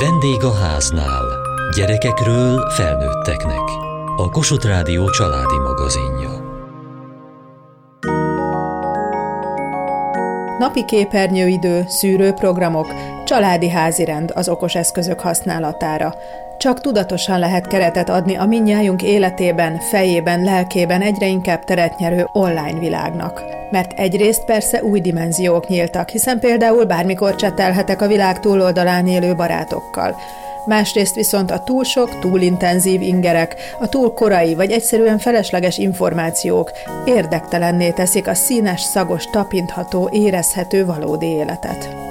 Vendég 0.00 0.44
a 0.44 0.54
háznál. 0.54 1.24
Gyerekekről 1.76 2.70
felnőtteknek. 2.70 3.62
A 4.16 4.28
Kossuth 4.30 4.66
Rádió 4.66 5.10
családi 5.10 5.58
magazinja. 5.58 6.30
Napi 10.58 10.84
képernyőidő, 10.84 11.84
szűrőprogramok, 11.88 12.86
családi 13.24 13.68
házirend 13.68 14.32
az 14.34 14.48
okos 14.48 14.74
eszközök 14.74 15.20
használatára. 15.20 16.14
Csak 16.58 16.80
tudatosan 16.80 17.38
lehet 17.38 17.66
keretet 17.66 18.08
adni 18.08 18.36
a 18.36 18.44
minnyájunk 18.44 19.02
életében, 19.02 19.78
fejében, 19.78 20.44
lelkében 20.44 21.02
egyre 21.02 21.26
inkább 21.26 21.64
teret 21.64 21.98
nyerő 21.98 22.28
online 22.32 22.78
világnak. 22.78 23.44
Mert 23.70 23.98
egyrészt 23.98 24.44
persze 24.44 24.82
új 24.82 25.00
dimenziók 25.00 25.68
nyíltak, 25.68 26.08
hiszen 26.08 26.40
például 26.40 26.84
bármikor 26.84 27.36
csetelhetek 27.36 28.02
a 28.02 28.06
világ 28.06 28.40
túloldalán 28.40 29.06
élő 29.06 29.34
barátokkal. 29.34 30.16
Másrészt 30.66 31.14
viszont 31.14 31.50
a 31.50 31.62
túl 31.64 31.84
sok, 31.84 32.18
túl 32.18 32.40
intenzív 32.40 33.02
ingerek, 33.02 33.56
a 33.80 33.88
túl 33.88 34.14
korai 34.14 34.54
vagy 34.54 34.70
egyszerűen 34.70 35.18
felesleges 35.18 35.78
információk 35.78 36.72
érdektelenné 37.04 37.90
teszik 37.90 38.26
a 38.28 38.34
színes, 38.34 38.80
szagos, 38.80 39.24
tapintható, 39.24 40.08
érezhető 40.12 40.84
valódi 40.84 41.26
életet 41.26 42.07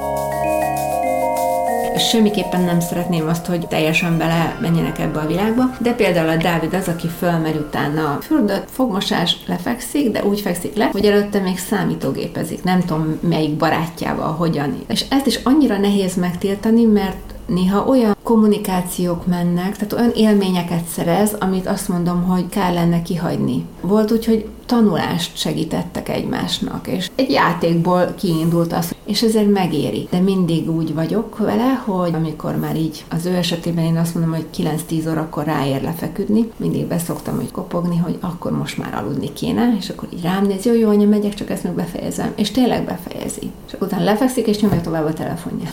semmiképpen 2.00 2.62
nem 2.62 2.80
szeretném 2.80 3.28
azt, 3.28 3.46
hogy 3.46 3.68
teljesen 3.68 4.18
bele 4.18 4.58
menjenek 4.62 5.00
ebbe 5.00 5.20
a 5.20 5.28
világba, 5.28 5.64
de 5.80 5.94
például 5.94 6.30
a 6.30 6.36
Dávid 6.36 6.74
az, 6.74 6.88
aki 6.88 7.08
fölmegy 7.08 7.56
utána 7.56 8.18
fürdött, 8.22 8.70
fogmosás, 8.70 9.38
lefekszik, 9.48 10.12
de 10.12 10.24
úgy 10.24 10.42
fekszik 10.42 10.76
le, 10.76 10.90
hogy 10.92 11.06
előtte 11.06 11.40
még 11.40 11.58
számítógépezik, 11.58 12.64
nem 12.64 12.80
tudom 12.80 13.20
melyik 13.22 13.58
barátjával, 13.58 14.32
hogyan. 14.32 14.84
És 14.88 15.06
ezt 15.10 15.26
is 15.26 15.40
annyira 15.44 15.78
nehéz 15.78 16.16
megtiltani, 16.16 16.84
mert 16.84 17.36
néha 17.48 17.86
olyan 17.86 18.16
kommunikációk 18.24 19.26
mennek, 19.26 19.78
tehát 19.78 19.94
olyan 19.94 20.12
élményeket 20.16 20.86
szerez, 20.86 21.34
amit 21.40 21.68
azt 21.68 21.88
mondom, 21.88 22.24
hogy 22.24 22.50
kell 22.50 22.74
lenne 22.74 23.02
kihagyni. 23.02 23.66
Volt 23.82 24.12
úgy, 24.12 24.26
hogy 24.26 24.46
tanulást 24.68 25.38
segítettek 25.38 26.10
egymásnak, 26.10 26.88
és 26.88 27.10
egy 27.16 27.32
játékból 27.32 28.14
kiindult 28.20 28.74
az, 28.74 28.96
és 29.06 29.22
ezért 29.22 29.52
megéri. 29.52 30.08
De 30.12 30.20
mindig 30.20 30.70
úgy 30.70 30.94
vagyok 30.94 31.38
vele, 31.38 31.74
hogy 31.86 32.14
amikor 32.14 32.56
már 32.56 32.76
így 32.76 33.06
az 33.10 33.26
ő 33.26 33.36
esetében 33.36 33.84
én 33.84 33.98
azt 33.98 34.14
mondom, 34.16 34.34
hogy 34.34 34.46
9-10 34.90 35.10
órakor 35.10 35.44
ráér 35.44 35.82
lefeküdni, 35.82 36.52
mindig 36.58 36.86
beszoktam, 36.86 37.36
hogy 37.36 37.52
kopogni, 37.52 37.98
hogy 37.98 38.18
akkor 38.22 38.52
most 38.52 38.78
már 38.78 38.94
aludni 38.94 39.34
kéne, 39.34 39.76
és 39.80 39.90
akkor 39.90 40.08
így 40.14 40.22
rám 40.22 40.46
néz, 40.46 40.66
jó, 40.66 40.74
jó, 40.74 40.90
anya, 40.90 41.08
megyek, 41.08 41.34
csak 41.34 41.50
ezt 41.50 41.64
meg 41.64 41.74
befejezem. 41.74 42.34
És 42.36 42.52
tényleg 42.52 42.86
befejezi. 42.86 43.52
És 43.68 43.76
utána 43.80 44.04
lefekszik, 44.04 44.48
és 44.48 44.60
nyomja 44.60 44.82
tovább 44.82 45.06
a 45.06 45.14
telefonja. 45.14 45.70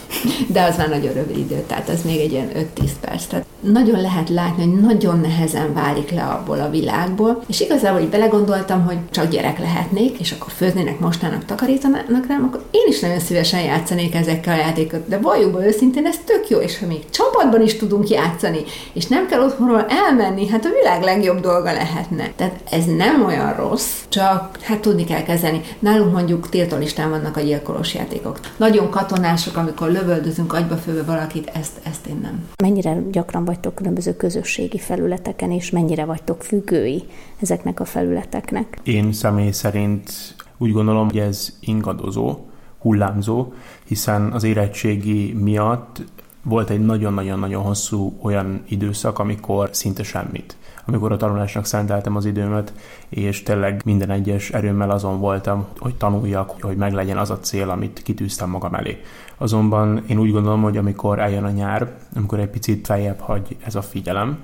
De 0.49 0.63
az 0.63 0.77
már 0.77 0.89
nagyon 0.89 1.13
rövid 1.13 1.39
idő, 1.39 1.64
tehát 1.67 1.89
az 1.89 2.03
még 2.03 2.21
egy 2.21 2.33
ilyen 2.33 2.51
5-10 2.77 2.91
perc. 3.01 3.27
Tehát 3.27 3.44
nagyon 3.73 4.01
lehet 4.01 4.29
látni, 4.29 4.63
hogy 4.63 4.81
nagyon 4.81 5.21
nehezen 5.21 5.73
válik 5.73 6.11
le 6.11 6.23
abból 6.23 6.61
a 6.61 6.71
világból, 6.71 7.43
és 7.47 7.61
igazából 7.61 8.01
így 8.01 8.09
belegondoltam, 8.09 8.85
hogy 8.85 8.97
csak 9.11 9.29
gyerek 9.29 9.59
lehetnék, 9.59 10.19
és 10.19 10.33
akkor 10.33 10.53
főznének 10.53 10.99
mostának, 10.99 11.45
takarítanak 11.45 12.27
rám, 12.29 12.45
akkor 12.45 12.63
én 12.71 12.87
is 12.89 13.01
nagyon 13.01 13.19
szívesen 13.19 13.61
játszanék 13.61 14.15
ezekkel 14.15 14.55
a 14.55 14.61
játékokat. 14.61 15.09
De 15.09 15.19
valljuk 15.19 15.53
be 15.53 15.67
őszintén, 15.67 16.07
ez 16.07 16.19
tök 16.25 16.49
jó, 16.49 16.59
és 16.59 16.79
ha 16.79 16.87
még 16.87 17.11
csapatban 17.11 17.63
is 17.63 17.77
tudunk 17.77 18.09
játszani, 18.09 18.63
és 18.93 19.07
nem 19.07 19.27
kell 19.27 19.41
otthonról 19.41 19.87
elmenni, 19.89 20.49
hát 20.49 20.65
a 20.65 20.69
világ 20.81 21.03
legjobb 21.03 21.41
dolga 21.41 21.73
lehetne. 21.73 22.33
Tehát 22.37 22.61
ez 22.71 22.85
nem 22.85 23.25
olyan 23.25 23.55
rossz, 23.55 23.91
csak 24.09 24.59
hát 24.63 24.81
tudni 24.81 25.05
kell 25.05 25.23
kezelni. 25.23 25.61
Nálunk 25.79 26.13
mondjuk 26.13 26.49
tiltólistán 26.49 27.11
vannak 27.11 27.37
a 27.37 27.41
gyilkolós 27.41 27.95
játékok. 27.95 28.41
Nagyon 28.57 28.91
katonások, 28.91 29.57
amikor 29.57 29.91
lövöldözünk 29.91 30.53
agyba 30.53 30.77
főbe 30.77 31.03
valakit, 31.03 31.51
ezt, 31.55 31.73
ezt 31.83 32.07
én 32.07 32.19
nem. 32.23 32.49
Mennyire 32.63 32.97
gyakran 33.11 33.45
vagytok 33.55 33.75
különböző 33.75 34.17
közösségi 34.17 34.79
felületeken, 34.79 35.51
és 35.51 35.71
mennyire 35.71 36.05
vagytok 36.05 36.43
függői 36.43 37.03
ezeknek 37.41 37.81
a 37.81 37.85
felületeknek? 37.85 38.79
Én 38.83 39.13
személy 39.13 39.51
szerint 39.51 40.11
úgy 40.59 40.73
gondolom, 40.73 41.05
hogy 41.05 41.19
ez 41.19 41.57
ingadozó, 41.61 42.39
hullámzó, 42.79 43.53
hiszen 43.85 44.33
az 44.33 44.45
érettségi 44.45 45.33
miatt 45.33 46.03
volt 46.43 46.71
egy 46.71 46.85
nagyon-nagyon-nagyon 46.85 47.63
hosszú 47.63 48.19
olyan 48.23 48.63
időszak, 48.69 49.19
amikor 49.19 49.69
szinte 49.73 50.03
semmit. 50.03 50.57
Amikor 50.87 51.13
a 51.13 51.17
tanulásnak 51.17 51.65
szenteltem 51.65 52.17
az 52.17 52.25
időmet, 52.25 52.73
és 53.09 53.43
tényleg 53.43 53.83
minden 53.85 54.11
egyes 54.11 54.51
erőmmel 54.51 54.91
azon 54.91 55.21
voltam, 55.21 55.67
hogy 55.79 55.95
tanuljak, 55.95 56.55
hogy 56.61 56.77
meglegyen 56.77 57.19
az 57.19 57.31
a 57.31 57.39
cél, 57.39 57.71
amit 57.71 58.03
kitűztem 58.03 58.51
magam 58.51 58.75
elé. 58.75 59.01
Azonban 59.37 60.05
én 60.07 60.19
úgy 60.19 60.33
gondolom, 60.33 60.63
hogy 60.63 60.77
amikor 60.77 61.19
eljön 61.19 61.45
a 61.45 61.51
nyár, 61.51 61.93
amikor 62.15 62.39
egy 62.39 62.49
picit 62.49 62.87
feljebb 62.87 63.19
hagy 63.19 63.57
ez 63.65 63.75
a 63.75 63.83
figyelem, 63.83 64.39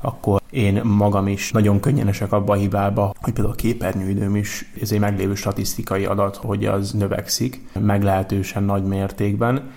akkor 0.00 0.40
én 0.50 0.80
magam 0.84 1.28
is 1.28 1.52
nagyon 1.52 1.80
könnyen 1.80 2.08
esek 2.08 2.32
abba 2.32 2.52
a 2.52 2.56
hibába, 2.56 3.14
hogy 3.20 3.32
például 3.32 3.54
a 3.54 3.56
képernyőidőm 3.56 4.36
is, 4.36 4.72
ez 4.80 4.92
egy 4.92 5.00
meglévő 5.00 5.34
statisztikai 5.34 6.04
adat, 6.04 6.36
hogy 6.36 6.64
az 6.64 6.92
növekszik, 6.92 7.60
meglehetősen 7.80 8.62
nagy 8.62 8.84
mértékben. 8.84 9.70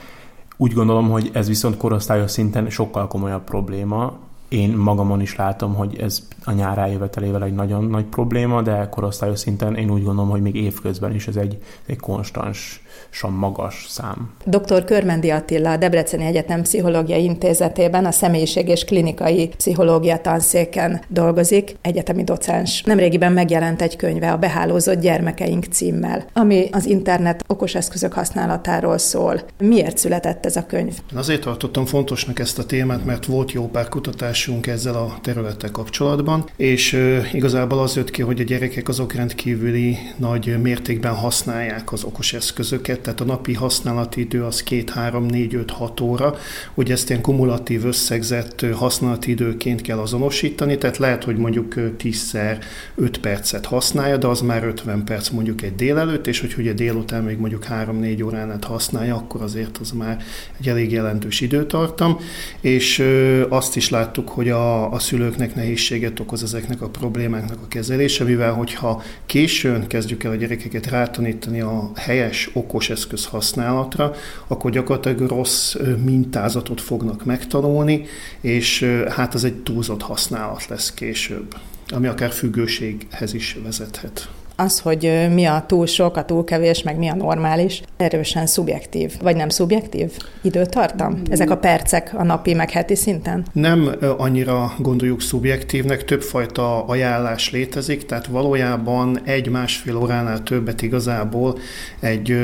Úgy 0.58 0.74
gondolom, 0.74 1.10
hogy 1.10 1.30
ez 1.34 1.48
viszont 1.48 1.78
korosztályos 1.78 2.32
szinten 2.32 2.70
sokkal 2.70 3.08
komolyabb 3.08 3.44
probléma, 3.44 4.18
én 4.48 4.76
magamon 4.78 5.22
is 5.22 5.36
látom, 5.36 5.74
hogy 5.74 5.96
ez 5.96 6.28
a 6.44 6.52
nyár 6.52 6.78
eljövetelével 6.78 7.44
egy 7.44 7.54
nagyon 7.54 7.84
nagy 7.84 8.06
probléma, 8.06 8.62
de 8.62 8.90
korosztályos 8.90 9.40
szinten 9.40 9.76
én 9.76 9.92
úgy 9.92 10.04
gondolom, 10.04 10.30
hogy 10.30 10.42
még 10.42 10.56
évközben 10.56 11.16
is 11.16 11.28
ez 11.28 11.36
egy, 11.36 11.58
egy 11.86 12.00
konstans 12.00 12.82
magas 13.30 13.86
szám. 13.90 14.34
Dr. 14.46 14.84
Körmendi 14.84 15.30
Attila 15.30 15.72
a 15.72 15.78
Debreceni 15.78 16.26
Egyetem 16.26 16.62
Pszichológiai 16.62 17.24
Intézetében 17.24 18.06
a 18.06 18.12
személyiség 18.12 18.68
és 18.68 18.84
klinikai 18.84 19.48
pszichológia 19.48 20.18
tanszéken 20.18 21.02
dolgozik, 21.08 21.76
egyetemi 21.82 22.24
docens. 22.24 22.84
Nemrégiben 22.84 23.32
megjelent 23.32 23.82
egy 23.82 23.96
könyve 23.96 24.32
a 24.32 24.38
Behálózott 24.38 25.00
gyermekeink 25.00 25.66
címmel, 25.66 26.26
ami 26.34 26.70
az 26.72 26.86
internet 26.86 27.44
okos 27.48 27.76
eszközök 27.76 28.14
használatáról 28.14 28.98
szól. 28.98 29.42
Miért 29.60 29.98
született 29.98 30.46
ez 30.46 30.56
a 30.56 30.66
könyv? 30.66 30.94
Azért 31.16 31.42
tartottam 31.42 31.86
fontosnak 31.86 32.40
ezt 32.40 32.60
a 32.60 32.66
témát, 32.66 33.06
mert 33.06 33.26
volt 33.26 33.52
jó 33.52 33.68
pár 33.68 33.90
kutatásunk 33.90 34.68
ezzel 34.68 34.96
a 34.96 35.18
területtel 35.22 35.72
kapcsolatban, 35.72 36.46
és 36.56 37.00
igazából 37.34 37.80
az 37.80 37.96
jött 37.96 38.12
ki, 38.12 38.22
hogy 38.22 38.40
a 38.40 38.44
gyerekek 38.44 38.88
azok 38.88 39.14
rendkívüli 39.14 39.98
nagy 40.18 40.62
mértékben 40.62 41.16
használják 41.16 41.92
az 41.92 42.04
okos 42.04 42.34
eszközöket, 42.34 42.87
tehát 42.96 43.22
a 43.22 43.26
napi 43.26 43.54
használati 43.54 44.22
idő 44.22 44.44
az 44.44 44.64
2, 44.64 44.84
3, 44.94 45.26
4, 45.26 45.54
5, 45.54 45.72
6 45.72 46.00
óra, 46.00 46.36
hogy 46.74 46.92
ezt 46.92 47.10
ilyen 47.10 47.22
kumulatív 47.22 47.86
összegzett 47.86 48.66
használati 48.74 49.32
időként 49.32 49.82
kell 49.82 49.98
azonosítani, 49.98 50.78
tehát 50.78 50.98
lehet, 50.98 51.24
hogy 51.24 51.38
mondjuk 51.38 51.74
10-szer 51.78 52.58
5 52.96 53.20
percet 53.20 53.66
használja, 53.66 54.18
de 54.18 54.28
az 54.28 54.42
már 54.42 54.64
50 54.64 55.04
perc 55.04 55.30
mondjuk 55.30 55.62
egy 55.62 55.76
délelőtt, 55.76 56.28
és 56.28 56.40
hogy 56.40 56.54
ugye 56.58 56.74
délután 56.74 57.24
még 57.24 57.38
mondjuk 57.38 57.66
3-4 57.70 58.26
órán 58.26 58.52
át 58.52 58.64
használja, 58.64 59.16
akkor 59.16 59.42
azért 59.42 59.78
az 59.78 59.92
már 59.92 60.24
egy 60.60 60.70
elég 60.70 60.92
jelentős 60.92 61.42
időtartam, 61.42 62.18
és 62.62 63.04
azt 63.50 63.76
is 63.76 63.90
láttuk, 63.90 64.30
hogy 64.30 64.50
a, 64.50 64.92
a 64.92 65.00
szülőknek 65.00 65.56
nehézséget 65.56 66.20
okoz 66.20 66.44
ezeknek 66.44 66.82
a 66.82 66.90
problémáknak 66.90 67.58
a 67.64 67.68
kezelése, 67.68 68.24
mivel 68.24 68.54
hogyha 68.54 69.02
későn 69.26 69.88
kezdjük 69.88 70.24
el 70.24 70.32
a 70.32 70.36
gyerekeket 70.36 70.90
rátanítani 70.90 71.62
a 71.62 71.92
helyes, 71.96 72.50
okos 72.54 72.77
eszköz 72.86 73.26
használatra, 73.26 74.14
akkor 74.48 74.72
gyakorlatilag 74.72 75.30
rossz 75.30 75.76
mintázatot 76.04 76.82
fognak 76.82 77.26
megtanulni, 77.26 78.06
és 78.42 78.84
hát 79.10 79.34
az 79.34 79.44
egy 79.44 79.56
túlzott 79.56 80.02
használat 80.02 80.66
lesz 80.68 80.94
később, 80.94 81.56
ami 81.88 82.08
akár 82.08 82.32
függőséghez 82.32 83.34
is 83.34 83.58
vezethet 83.64 84.30
az, 84.60 84.80
hogy 84.80 85.28
mi 85.34 85.46
a 85.46 85.64
túl 85.68 85.86
sok, 85.86 86.18
a 86.18 86.26
túl 86.26 86.44
kevés, 86.44 86.84
meg 86.84 86.98
mi 86.98 87.08
a 87.08 87.16
normális, 87.16 87.82
erősen 87.98 88.46
szubjektív. 88.46 89.14
Vagy 89.22 89.36
nem 89.36 89.50
szubjektív 89.50 90.12
időtartam? 90.42 91.22
Ezek 91.30 91.50
a 91.50 91.58
percek 91.58 92.12
a 92.14 92.24
napi, 92.24 92.54
meg 92.54 92.72
heti 92.72 92.96
szinten? 92.96 93.46
Nem 93.54 93.96
annyira 94.18 94.74
gondoljuk 94.80 95.22
szubjektívnek, 95.22 96.06
többfajta 96.06 96.86
ajánlás 96.86 97.52
létezik, 97.52 98.06
tehát 98.06 98.26
valójában 98.28 99.20
egy-másfél 99.24 99.96
óránál 99.96 100.44
többet 100.44 100.82
igazából 100.82 101.58
egy 102.00 102.38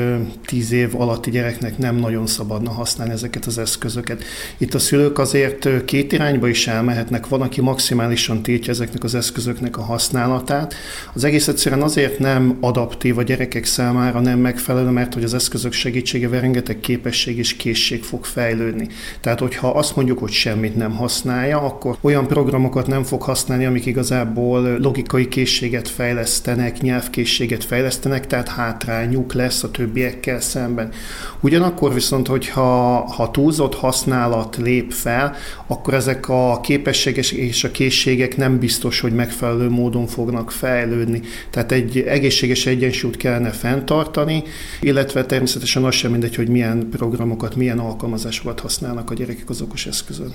tíz 0.46 0.72
év 0.72 1.00
alatti 1.00 1.30
gyereknek 1.30 1.78
nem 1.78 1.96
nagyon 1.96 2.26
szabadna 2.26 2.70
használni 2.70 3.12
ezeket 3.12 3.44
az 3.44 3.58
eszközöket. 3.58 4.22
Itt 4.58 4.74
a 4.74 4.78
szülők 4.78 5.18
azért 5.18 5.84
két 5.84 6.12
irányba 6.12 6.48
is 6.48 6.66
elmehetnek, 6.66 7.28
van, 7.28 7.42
aki 7.42 7.60
maximálisan 7.60 8.42
tiltja 8.42 8.72
ezeknek 8.72 9.04
az 9.04 9.14
eszközöknek 9.14 9.78
a 9.78 9.82
használatát. 9.82 10.74
Az 11.14 11.24
egész 11.24 11.48
egyszerűen 11.48 11.82
azért 11.82 12.02
azért 12.04 12.18
nem 12.18 12.56
adaptív 12.60 13.18
a 13.18 13.22
gyerekek 13.22 13.64
számára, 13.64 14.20
nem 14.20 14.38
megfelelő, 14.38 14.88
mert 14.88 15.14
hogy 15.14 15.24
az 15.24 15.34
eszközök 15.34 15.72
segítségével 15.72 16.40
rengeteg 16.40 16.80
képesség 16.80 17.38
és 17.38 17.56
készség 17.56 18.02
fog 18.02 18.24
fejlődni. 18.24 18.88
Tehát, 19.20 19.38
hogyha 19.38 19.68
azt 19.68 19.96
mondjuk, 19.96 20.18
hogy 20.18 20.30
semmit 20.30 20.76
nem 20.76 20.96
használja, 20.96 21.60
akkor 21.60 21.96
olyan 22.00 22.26
programokat 22.26 22.86
nem 22.86 23.02
fog 23.02 23.22
használni, 23.22 23.64
amik 23.64 23.86
igazából 23.86 24.78
logikai 24.78 25.28
készséget 25.28 25.88
fejlesztenek, 25.88 26.80
nyelvkészséget 26.80 27.64
fejlesztenek, 27.64 28.26
tehát 28.26 28.48
hátrányuk 28.48 29.32
lesz 29.32 29.62
a 29.62 29.70
többiekkel 29.70 30.40
szemben. 30.40 30.90
Ugyanakkor 31.40 31.94
viszont, 31.94 32.26
hogyha 32.26 32.62
ha 33.14 33.30
túlzott 33.30 33.74
használat 33.74 34.56
lép 34.56 34.92
fel, 34.92 35.34
akkor 35.66 35.94
ezek 35.94 36.28
a 36.28 36.60
képességek 36.62 37.30
és 37.30 37.64
a 37.64 37.70
készségek 37.70 38.36
nem 38.36 38.58
biztos, 38.58 39.00
hogy 39.00 39.12
megfelelő 39.12 39.68
módon 39.68 40.06
fognak 40.06 40.50
fejlődni. 40.50 41.20
Tehát 41.50 41.72
egy 41.72 41.93
egészséges 42.02 42.66
egyensúlyt 42.66 43.16
kellene 43.16 43.50
fenntartani, 43.50 44.42
illetve 44.80 45.24
természetesen 45.24 45.84
az 45.84 45.94
sem 45.94 46.10
mindegy, 46.10 46.34
hogy 46.34 46.48
milyen 46.48 46.88
programokat, 46.90 47.56
milyen 47.56 47.78
alkalmazásokat 47.78 48.60
használnak 48.60 49.10
a 49.10 49.14
gyerekek 49.14 49.50
az 49.50 49.60
okos 49.60 49.86
eszközön. 49.86 50.34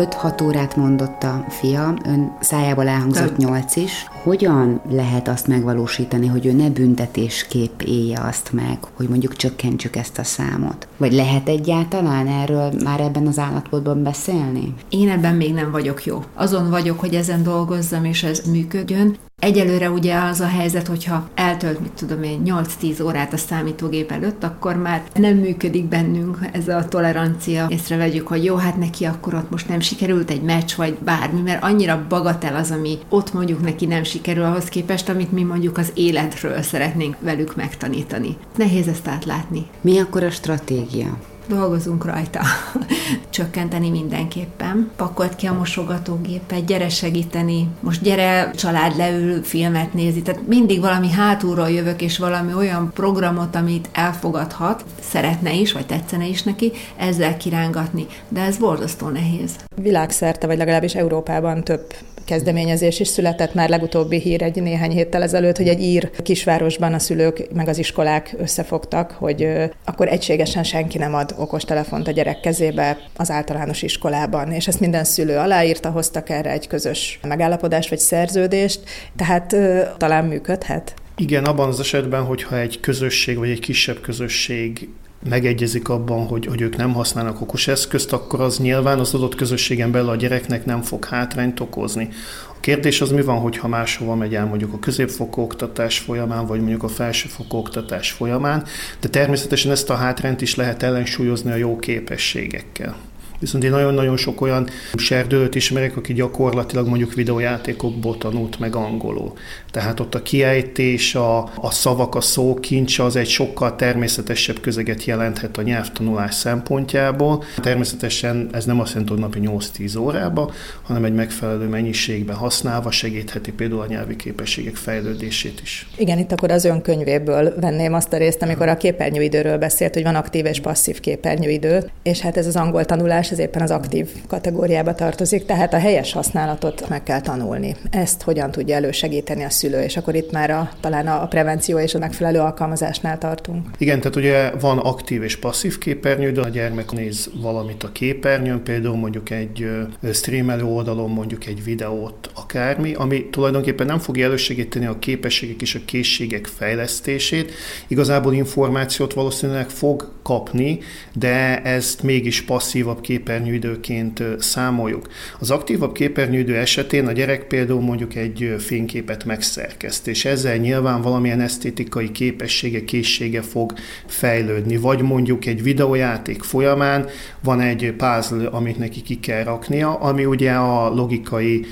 5-6 0.00 0.44
órát 0.44 0.76
mondott 0.76 1.22
a 1.22 1.44
fia, 1.48 1.94
ön 2.04 2.36
szájából 2.40 2.88
elhangzott 2.88 3.36
8 3.36 3.76
is. 3.76 4.06
Hogyan 4.22 4.80
lehet 4.90 5.28
azt 5.28 5.46
megvalósítani, 5.46 6.26
hogy 6.26 6.46
ő 6.46 6.52
ne 6.52 6.70
büntetésképp 6.70 7.80
élje 7.80 8.20
azt 8.20 8.52
meg, 8.52 8.78
hogy 8.96 9.08
mondjuk 9.08 9.36
csökkentsük 9.36 9.96
ezt 9.96 10.18
a 10.18 10.24
számot? 10.24 10.88
Vagy 10.96 11.12
lehet 11.12 11.48
egyáltalán 11.48 12.26
erről 12.26 12.72
már 12.84 13.00
ebben 13.00 13.26
az 13.26 13.38
állapotban 13.38 14.02
beszélni? 14.02 14.74
Én 14.88 15.08
ebben 15.08 15.34
még 15.34 15.54
nem 15.54 15.70
vagyok 15.70 16.04
jó. 16.04 16.22
Azon 16.34 16.70
vagyok, 16.70 17.00
hogy 17.00 17.14
ezen 17.14 17.42
dolgozzam, 17.42 18.04
és 18.04 18.22
ez 18.22 18.40
működjön. 18.50 19.16
Egyelőre 19.40 19.90
ugye 19.90 20.14
az 20.14 20.40
a 20.40 20.46
helyzet, 20.46 20.86
hogyha 20.86 21.28
eltölt, 21.34 21.80
mit 21.80 21.92
tudom 21.92 22.22
én, 22.22 22.42
8-10 22.44 23.04
órát 23.04 23.32
a 23.32 23.36
számítógép 23.36 24.10
előtt, 24.10 24.44
akkor 24.44 24.76
már 24.76 25.02
nem 25.14 25.36
működik 25.36 25.84
bennünk 25.84 26.38
ez 26.52 26.68
a 26.68 26.88
tolerancia. 26.88 27.66
Észrevegyük, 27.68 28.26
hogy 28.26 28.44
jó, 28.44 28.56
hát 28.56 28.76
neki 28.76 29.04
akkor 29.04 29.34
ott 29.34 29.50
most 29.50 29.68
nem 29.68 29.80
sikerült 29.80 30.30
egy 30.30 30.42
meccs, 30.42 30.74
vagy 30.76 30.94
bármi, 31.04 31.40
mert 31.40 31.62
annyira 31.62 32.04
bagatel 32.08 32.56
az, 32.56 32.70
ami 32.70 32.98
ott 33.08 33.32
mondjuk 33.32 33.62
neki 33.62 33.86
nem 33.86 34.02
sikerül 34.02 34.44
ahhoz 34.44 34.64
képest, 34.64 35.08
amit 35.08 35.32
mi 35.32 35.42
mondjuk 35.42 35.78
az 35.78 35.92
életről 35.94 36.62
szeretnénk 36.62 37.16
velük 37.20 37.56
megtanítani. 37.56 38.36
Nehéz 38.56 38.88
ezt 38.88 39.08
átlátni. 39.08 39.66
Mi 39.80 39.98
akkor 39.98 40.22
a 40.22 40.30
stratégia? 40.30 41.18
Dolgozunk 41.50 42.04
rajta. 42.04 42.40
Csökkenteni 43.30 43.90
mindenképpen. 43.90 44.90
Pakolt 44.96 45.36
ki 45.36 45.46
a 45.46 45.52
mosogatógépet, 45.52 46.64
gyere 46.64 46.88
segíteni, 46.88 47.68
most 47.80 48.02
gyere, 48.02 48.50
család 48.54 48.96
leül, 48.96 49.42
filmet 49.42 49.94
nézi. 49.94 50.22
Tehát 50.22 50.46
mindig 50.46 50.80
valami 50.80 51.10
hátulról 51.10 51.70
jövök, 51.70 52.02
és 52.02 52.18
valami 52.18 52.54
olyan 52.54 52.90
programot, 52.94 53.54
amit 53.54 53.88
elfogadhat, 53.92 54.84
szeretne 55.00 55.52
is, 55.52 55.72
vagy 55.72 55.86
tetszene 55.86 56.26
is 56.26 56.42
neki, 56.42 56.72
ezzel 56.96 57.36
kirángatni. 57.36 58.06
De 58.28 58.40
ez 58.40 58.56
borzasztó 58.56 59.08
nehéz. 59.08 59.56
Világszerte, 59.82 60.46
vagy 60.46 60.58
legalábbis 60.58 60.94
Európában 60.94 61.64
több 61.64 61.94
kezdeményezés 62.24 63.00
is 63.00 63.08
született 63.08 63.54
már 63.54 63.68
legutóbbi 63.68 64.20
hír 64.20 64.42
egy 64.42 64.62
néhány 64.62 64.90
héttel 64.90 65.22
ezelőtt, 65.22 65.56
hogy 65.56 65.68
egy 65.68 65.82
ír 65.82 66.10
kisvárosban 66.22 66.94
a 66.94 66.98
szülők 66.98 67.52
meg 67.54 67.68
az 67.68 67.78
iskolák 67.78 68.34
összefogtak, 68.38 69.10
hogy 69.10 69.48
akkor 69.84 70.08
egységesen 70.08 70.62
senki 70.62 70.98
nem 70.98 71.14
ad 71.14 71.34
okostelefont 71.38 72.08
a 72.08 72.10
gyerek 72.10 72.40
kezébe 72.40 72.98
az 73.16 73.30
általános 73.30 73.82
iskolában, 73.82 74.52
és 74.52 74.68
ezt 74.68 74.80
minden 74.80 75.04
szülő 75.04 75.36
aláírta, 75.36 75.90
hoztak 75.90 76.28
erre 76.28 76.50
egy 76.50 76.66
közös 76.66 77.18
megállapodást 77.22 77.88
vagy 77.88 77.98
szerződést, 77.98 78.80
tehát 79.16 79.56
talán 79.96 80.24
működhet. 80.24 80.94
Igen, 81.16 81.44
abban 81.44 81.68
az 81.68 81.80
esetben, 81.80 82.24
hogyha 82.24 82.58
egy 82.58 82.80
közösség 82.80 83.38
vagy 83.38 83.50
egy 83.50 83.60
kisebb 83.60 84.00
közösség 84.00 84.88
megegyezik 85.28 85.88
abban, 85.88 86.26
hogy, 86.26 86.46
hogy 86.46 86.60
ők 86.60 86.76
nem 86.76 86.92
használnak 86.92 87.40
okos 87.40 87.68
eszközt, 87.68 88.12
akkor 88.12 88.40
az 88.40 88.58
nyilván 88.58 88.98
az 88.98 89.14
adott 89.14 89.34
közösségen 89.34 89.90
belül 89.90 90.08
a 90.08 90.16
gyereknek 90.16 90.64
nem 90.64 90.82
fog 90.82 91.04
hátrányt 91.04 91.60
okozni. 91.60 92.08
A 92.56 92.60
kérdés 92.60 93.00
az 93.00 93.10
mi 93.10 93.22
van, 93.22 93.38
hogyha 93.38 93.68
máshova 93.68 94.14
megy 94.14 94.34
el 94.34 94.46
mondjuk 94.46 94.72
a 94.72 94.78
középfokú 94.78 95.42
oktatás 95.42 95.98
folyamán, 95.98 96.46
vagy 96.46 96.58
mondjuk 96.58 96.82
a 96.82 96.88
felsőfokú 96.88 97.56
oktatás 97.56 98.10
folyamán, 98.10 98.64
de 99.00 99.08
természetesen 99.08 99.70
ezt 99.70 99.90
a 99.90 99.94
hátrányt 99.94 100.40
is 100.40 100.54
lehet 100.54 100.82
ellensúlyozni 100.82 101.50
a 101.50 101.56
jó 101.56 101.76
képességekkel. 101.76 102.96
Viszont 103.40 103.64
én 103.64 103.70
nagyon-nagyon 103.70 104.16
sok 104.16 104.40
olyan 104.40 104.68
serdőt 104.94 105.54
ismerek, 105.54 105.96
aki 105.96 106.12
gyakorlatilag 106.12 106.86
mondjuk 106.86 107.14
videójátékokból 107.14 108.18
tanult 108.18 108.58
meg 108.58 108.76
angolul. 108.76 109.32
Tehát 109.70 110.00
ott 110.00 110.14
a 110.14 110.22
kiejtés, 110.22 111.14
a, 111.14 111.38
a 111.38 111.70
szavak, 111.70 112.14
a 112.14 112.20
szókincs 112.20 112.98
az 112.98 113.16
egy 113.16 113.28
sokkal 113.28 113.76
természetesebb 113.76 114.60
közeget 114.60 115.04
jelenthet 115.04 115.56
a 115.56 115.62
nyelvtanulás 115.62 116.34
szempontjából. 116.34 117.44
Természetesen 117.62 118.48
ez 118.52 118.64
nem 118.64 118.80
azt 118.80 118.92
jelenti, 118.92 119.12
hogy 119.12 119.22
napi 119.22 119.40
8-10 119.42 120.00
órába, 120.00 120.52
hanem 120.82 121.04
egy 121.04 121.14
megfelelő 121.14 121.66
mennyiségben 121.66 122.36
használva 122.36 122.90
segítheti 122.90 123.52
például 123.52 123.80
a 123.80 123.86
nyelvi 123.86 124.16
képességek 124.16 124.74
fejlődését 124.74 125.60
is. 125.62 125.88
Igen, 125.96 126.18
itt 126.18 126.32
akkor 126.32 126.50
az 126.50 126.64
ön 126.64 126.82
könyvéből 126.82 127.54
venném 127.60 127.94
azt 127.94 128.12
a 128.12 128.16
részt, 128.16 128.42
amikor 128.42 128.68
a 128.68 128.76
képernyőidőről 128.76 129.58
beszélt, 129.58 129.94
hogy 129.94 130.02
van 130.02 130.14
aktív 130.14 130.46
és 130.46 130.60
passzív 130.60 131.00
képernyőidő, 131.00 131.90
és 132.02 132.20
hát 132.20 132.36
ez 132.36 132.46
az 132.46 132.56
angol 132.56 132.84
tanulás 132.84 133.29
ez 133.30 133.38
éppen 133.38 133.62
az 133.62 133.70
aktív 133.70 134.08
kategóriába 134.26 134.94
tartozik, 134.94 135.46
tehát 135.46 135.74
a 135.74 135.78
helyes 135.78 136.12
használatot 136.12 136.88
meg 136.88 137.02
kell 137.02 137.20
tanulni. 137.20 137.76
Ezt 137.90 138.22
hogyan 138.22 138.50
tudja 138.50 138.74
elősegíteni 138.74 139.42
a 139.42 139.50
szülő, 139.50 139.80
és 139.82 139.96
akkor 139.96 140.14
itt 140.14 140.32
már 140.32 140.50
a, 140.50 140.70
talán 140.80 141.06
a 141.06 141.26
prevenció 141.26 141.78
és 141.78 141.94
a 141.94 141.98
megfelelő 141.98 142.38
alkalmazásnál 142.38 143.18
tartunk. 143.18 143.66
Igen, 143.78 143.98
tehát 143.98 144.16
ugye 144.16 144.50
van 144.50 144.78
aktív 144.78 145.22
és 145.22 145.36
passzív 145.36 145.78
képernyő, 145.78 146.32
de 146.32 146.40
a 146.40 146.48
gyermek 146.48 146.90
néz 146.90 147.30
valamit 147.42 147.82
a 147.82 147.92
képernyőn, 147.92 148.62
például 148.62 148.96
mondjuk 148.96 149.30
egy 149.30 149.68
streamelő 150.12 150.64
oldalon 150.64 151.10
mondjuk 151.10 151.46
egy 151.46 151.64
videót, 151.64 152.30
akármi, 152.34 152.94
ami 152.94 153.28
tulajdonképpen 153.30 153.86
nem 153.86 153.98
fogja 153.98 154.26
elősegíteni 154.26 154.86
a 154.86 154.98
képességek 154.98 155.62
és 155.62 155.74
a 155.74 155.80
készségek 155.84 156.46
fejlesztését. 156.46 157.52
Igazából 157.88 158.34
információt 158.34 159.12
valószínűleg 159.12 159.68
fog 159.68 160.12
kapni, 160.22 160.78
de 161.12 161.62
ezt 161.62 162.02
mégis 162.02 162.42
passzívabb 162.42 163.00
kép 163.00 163.19
képernyőidőként 163.20 164.22
számoljuk. 164.38 165.08
Az 165.38 165.50
aktívabb 165.50 165.92
képernyőidő 165.92 166.56
esetén 166.56 167.06
a 167.06 167.12
gyerek 167.12 167.46
például 167.46 167.80
mondjuk 167.80 168.14
egy 168.14 168.54
fényképet 168.58 169.24
megszerkeszt, 169.24 170.08
és 170.08 170.24
ezzel 170.24 170.56
nyilván 170.56 171.02
valamilyen 171.02 171.40
esztétikai 171.40 172.10
képessége, 172.10 172.84
készsége 172.84 173.42
fog 173.42 173.72
fejlődni, 174.06 174.76
vagy 174.76 175.02
mondjuk 175.02 175.46
egy 175.46 175.62
videójáték 175.62 176.42
folyamán 176.42 177.06
van 177.42 177.60
egy 177.60 177.94
puzzle, 177.96 178.48
amit 178.48 178.78
neki 178.78 179.02
ki 179.02 179.20
kell 179.20 179.44
raknia, 179.44 179.94
ami 179.94 180.24
ugye 180.24 180.52
a 180.52 180.94
logikai 180.94 181.66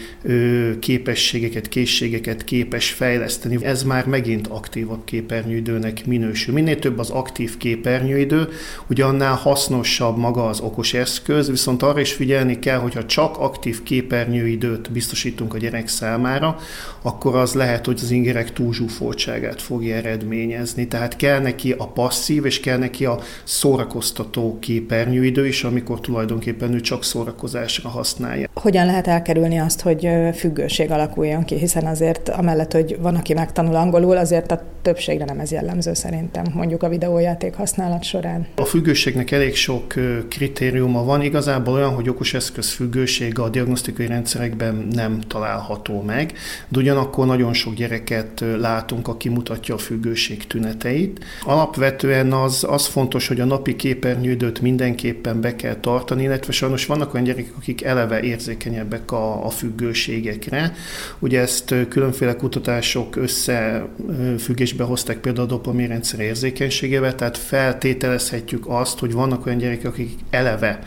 képességeket, 0.81 1.69
készségeket 1.69 2.45
képes 2.45 2.91
fejleszteni. 2.91 3.65
Ez 3.65 3.83
már 3.83 4.07
megint 4.07 4.47
aktívabb 4.47 5.05
képernyőidőnek 5.05 6.07
minősül. 6.07 6.55
Minél 6.55 6.79
több 6.79 6.99
az 6.99 7.11
aktív 7.11 7.57
képernyőidő, 7.57 8.49
ugye 8.89 9.05
annál 9.05 9.35
hasznosabb 9.35 10.17
maga 10.17 10.47
az 10.47 10.61
okos 10.61 10.95
eszköz, 10.95 11.38
eszköz, 11.39 11.57
viszont 11.57 11.83
arra 11.83 12.01
is 12.01 12.13
figyelni 12.13 12.59
kell, 12.59 12.79
hogyha 12.79 13.07
csak 13.07 13.39
aktív 13.39 13.83
képernyőidőt 13.83 14.93
biztosítunk 14.93 15.55
a 15.55 15.59
gyerek 15.59 15.89
számára, 15.89 16.57
akkor 17.03 17.37
az 17.37 17.55
lehet, 17.55 17.87
hogy 17.87 17.99
az 18.03 18.11
ingerek 18.11 18.53
túlzsúfoltságát 18.53 19.63
fogja 19.63 19.97
eredményezni. 19.97 20.89
Tehát 20.89 21.17
kell 21.17 21.41
neki 21.41 21.75
a 21.79 21.87
passzív, 21.87 22.45
és 22.45 22.61
kell 22.61 22.79
neki 22.79 23.05
a 23.05 23.21
szórakoztató 23.45 24.59
képernyőidő 24.61 25.47
is, 25.47 25.65
amikor 25.65 26.01
tulajdonképpen 26.01 26.75
ő 26.75 26.81
csak 26.81 27.05
szórakozásra 27.05 27.89
használja. 27.89 28.49
Hogyan 28.55 28.87
lehet 28.87 29.07
elkerülni 29.07 29.59
azt, 29.59 29.81
hogy 29.81 30.09
függőség 30.35 30.91
alakuljon 30.91 31.45
ki, 31.45 31.55
hiszen 31.55 31.87
azért 31.87 32.29
amellett, 32.29 32.73
hogy 32.73 32.97
van, 33.01 33.15
aki 33.15 33.35
megtanul 33.35 33.75
angolul, 33.75 34.17
azért 34.17 34.51
a 34.51 34.63
többségre 34.83 35.25
nem 35.25 35.39
ez 35.39 35.53
jellemző 35.53 35.95
szerintem, 35.95 36.45
mondjuk 36.55 36.83
a 36.83 36.89
videójáték 36.89 37.55
használat 37.55 38.03
során. 38.03 38.47
A 38.57 38.65
függőségnek 38.65 39.31
elég 39.31 39.55
sok 39.55 39.95
kritériuma 40.29 41.05
van, 41.05 41.23
igazából 41.29 41.75
olyan, 41.75 41.95
hogy 41.95 42.09
okos 42.09 42.35
eszköz 42.35 42.71
függősége 42.71 43.43
a 43.43 43.49
diagnosztikai 43.49 44.07
rendszerekben 44.07 44.89
nem 44.93 45.21
található 45.21 46.03
meg, 46.03 46.33
de 46.69 46.79
ugyanakkor 46.79 47.27
nagyon 47.27 47.53
sok 47.53 47.75
gyereket 47.75 48.45
látunk, 48.59 49.09
aki 49.09 49.29
mutatja 49.29 49.75
a 49.75 49.79
függőség 49.79 50.47
tüneteit. 50.47 51.25
Alapvetően 51.43 52.33
az, 52.33 52.65
az 52.69 52.87
fontos, 52.87 53.29
hogy 53.29 53.41
a 53.41 53.45
napi 53.45 53.77
képernyődőt 53.77 54.61
mindenképpen 54.61 55.41
be 55.41 55.57
kell 55.57 55.75
tartani, 55.75 56.23
illetve 56.23 56.53
sajnos 56.53 56.87
vannak 56.87 57.15
olyan 57.15 57.27
gyerekek, 57.27 57.53
akik 57.57 57.83
eleve 57.83 58.21
érzékenyebbek 58.21 59.13
a, 59.13 59.47
a 59.47 59.51
függőségekre. 59.51 60.75
Ugye 61.19 61.41
ezt 61.41 61.75
különféle 61.89 62.37
kutatások 62.37 63.17
összefüggésbe 63.17 64.85
hozták 64.85 65.19
például 65.19 65.47
a 65.47 65.51
dopamin 65.51 65.89
rendszer 65.89 66.21
érzékenységével, 66.21 67.15
tehát 67.15 67.37
feltételezhetjük 67.39 68.65
azt, 68.67 68.99
hogy 68.99 69.13
vannak 69.13 69.47
olyan 69.47 69.59
gyerekek, 69.59 69.87
akik 69.87 70.11
eleve 70.31 70.79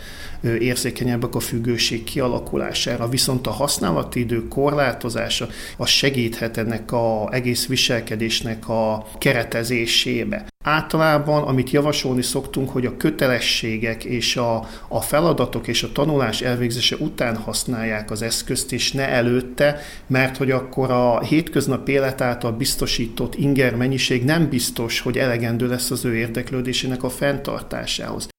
érzékenyebbek 0.41 1.35
a 1.35 1.39
függőség 1.39 2.03
kialakulására, 2.03 3.09
viszont 3.09 3.47
a 3.47 3.51
használati 3.51 4.19
idő 4.19 4.47
korlátozása 4.47 5.47
az 5.77 5.89
segíthet 5.89 6.57
ennek 6.57 6.91
a 6.91 7.29
egész 7.31 7.67
viselkedésnek 7.67 8.69
a 8.69 9.05
keretezésébe. 9.17 10.45
Általában, 10.63 11.43
amit 11.43 11.69
javasolni 11.69 12.21
szoktunk, 12.21 12.69
hogy 12.69 12.85
a 12.85 12.97
kötelességek 12.97 14.03
és 14.03 14.37
a, 14.37 14.67
a 14.87 15.01
feladatok 15.01 15.67
és 15.67 15.83
a 15.83 15.91
tanulás 15.91 16.41
elvégzése 16.41 16.95
után 16.95 17.35
használják 17.35 18.11
az 18.11 18.21
eszközt, 18.21 18.71
és 18.71 18.91
ne 18.91 19.09
előtte, 19.09 19.81
mert 20.07 20.37
hogy 20.37 20.51
akkor 20.51 20.91
a 20.91 21.21
hétköznap 21.21 21.87
élet 21.87 22.21
által 22.21 22.51
biztosított 22.51 23.35
inger 23.35 23.75
mennyiség 23.75 24.23
nem 24.23 24.49
biztos, 24.49 24.99
hogy 24.99 25.17
elegendő 25.17 25.67
lesz 25.67 25.91
az 25.91 26.05
ő 26.05 26.15
érdeklődésének 26.15 27.03
a 27.03 27.09
fenntartásához. 27.09 28.29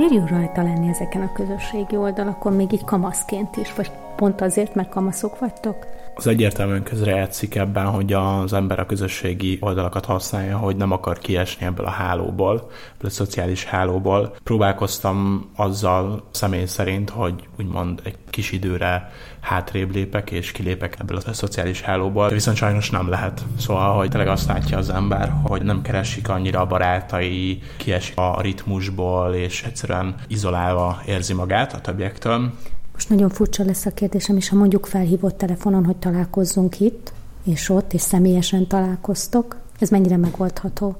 Miért 0.00 0.14
jó 0.14 0.24
rajta 0.26 0.62
lenni 0.62 0.88
ezeken 0.88 1.22
a 1.22 1.32
közösségi 1.32 1.96
oldalakon, 1.96 2.52
még 2.52 2.72
így 2.72 2.84
kamaszként 2.84 3.56
is, 3.56 3.74
vagy 3.74 3.90
pont 4.16 4.40
azért, 4.40 4.74
mert 4.74 4.88
kamaszok 4.88 5.38
vagytok? 5.38 5.86
Az 6.14 6.26
egyértelműen 6.26 6.82
közrejátszik 6.82 7.54
ebben, 7.54 7.86
hogy 7.86 8.12
az 8.12 8.52
ember 8.52 8.78
a 8.78 8.86
közösségi 8.86 9.58
oldalakat 9.60 10.04
használja, 10.04 10.56
hogy 10.56 10.76
nem 10.76 10.92
akar 10.92 11.18
kiesni 11.18 11.66
ebből 11.66 11.86
a 11.86 11.90
hálóból, 11.90 12.54
ebből 12.94 13.10
a 13.10 13.10
szociális 13.10 13.64
hálóból. 13.64 14.34
Próbálkoztam 14.42 15.50
azzal 15.56 16.28
személy 16.30 16.64
szerint, 16.64 17.10
hogy 17.10 17.48
úgymond 17.58 18.00
egy 18.04 18.16
kis 18.30 18.52
időre 18.52 19.10
hátrébb 19.40 19.94
lépek 19.94 20.30
és 20.30 20.52
kilépek 20.52 20.96
ebből 21.00 21.18
a 21.26 21.32
szociális 21.32 21.80
hálóból, 21.80 22.28
de 22.28 22.34
viszont 22.34 22.56
sajnos 22.56 22.90
nem 22.90 23.08
lehet. 23.08 23.44
Szóval, 23.58 23.96
hogy 23.96 24.08
tényleg 24.08 24.28
azt 24.28 24.48
látja 24.48 24.78
az 24.78 24.90
ember, 24.90 25.32
hogy 25.42 25.62
nem 25.62 25.82
keresik 25.82 26.28
annyira 26.28 26.60
a 26.60 26.66
barátai, 26.66 27.62
kiesik 27.76 28.18
a 28.18 28.40
ritmusból, 28.40 29.34
és 29.34 29.62
egyszerűen 29.62 30.14
izolálva 30.28 31.02
érzi 31.06 31.34
magát 31.34 31.72
a 31.72 31.80
többiektől. 31.80 32.52
Most 33.00 33.12
nagyon 33.12 33.30
furcsa 33.30 33.64
lesz 33.64 33.86
a 33.86 33.90
kérdésem, 33.90 34.36
és 34.36 34.48
ha 34.48 34.56
mondjuk 34.56 34.86
felhívott 34.86 35.38
telefonon, 35.38 35.84
hogy 35.84 35.96
találkozzunk 35.96 36.80
itt, 36.80 37.12
és 37.44 37.68
ott, 37.68 37.92
és 37.92 38.00
személyesen 38.00 38.66
találkoztok, 38.66 39.56
ez 39.78 39.88
mennyire 39.90 40.16
megoldható? 40.16 40.96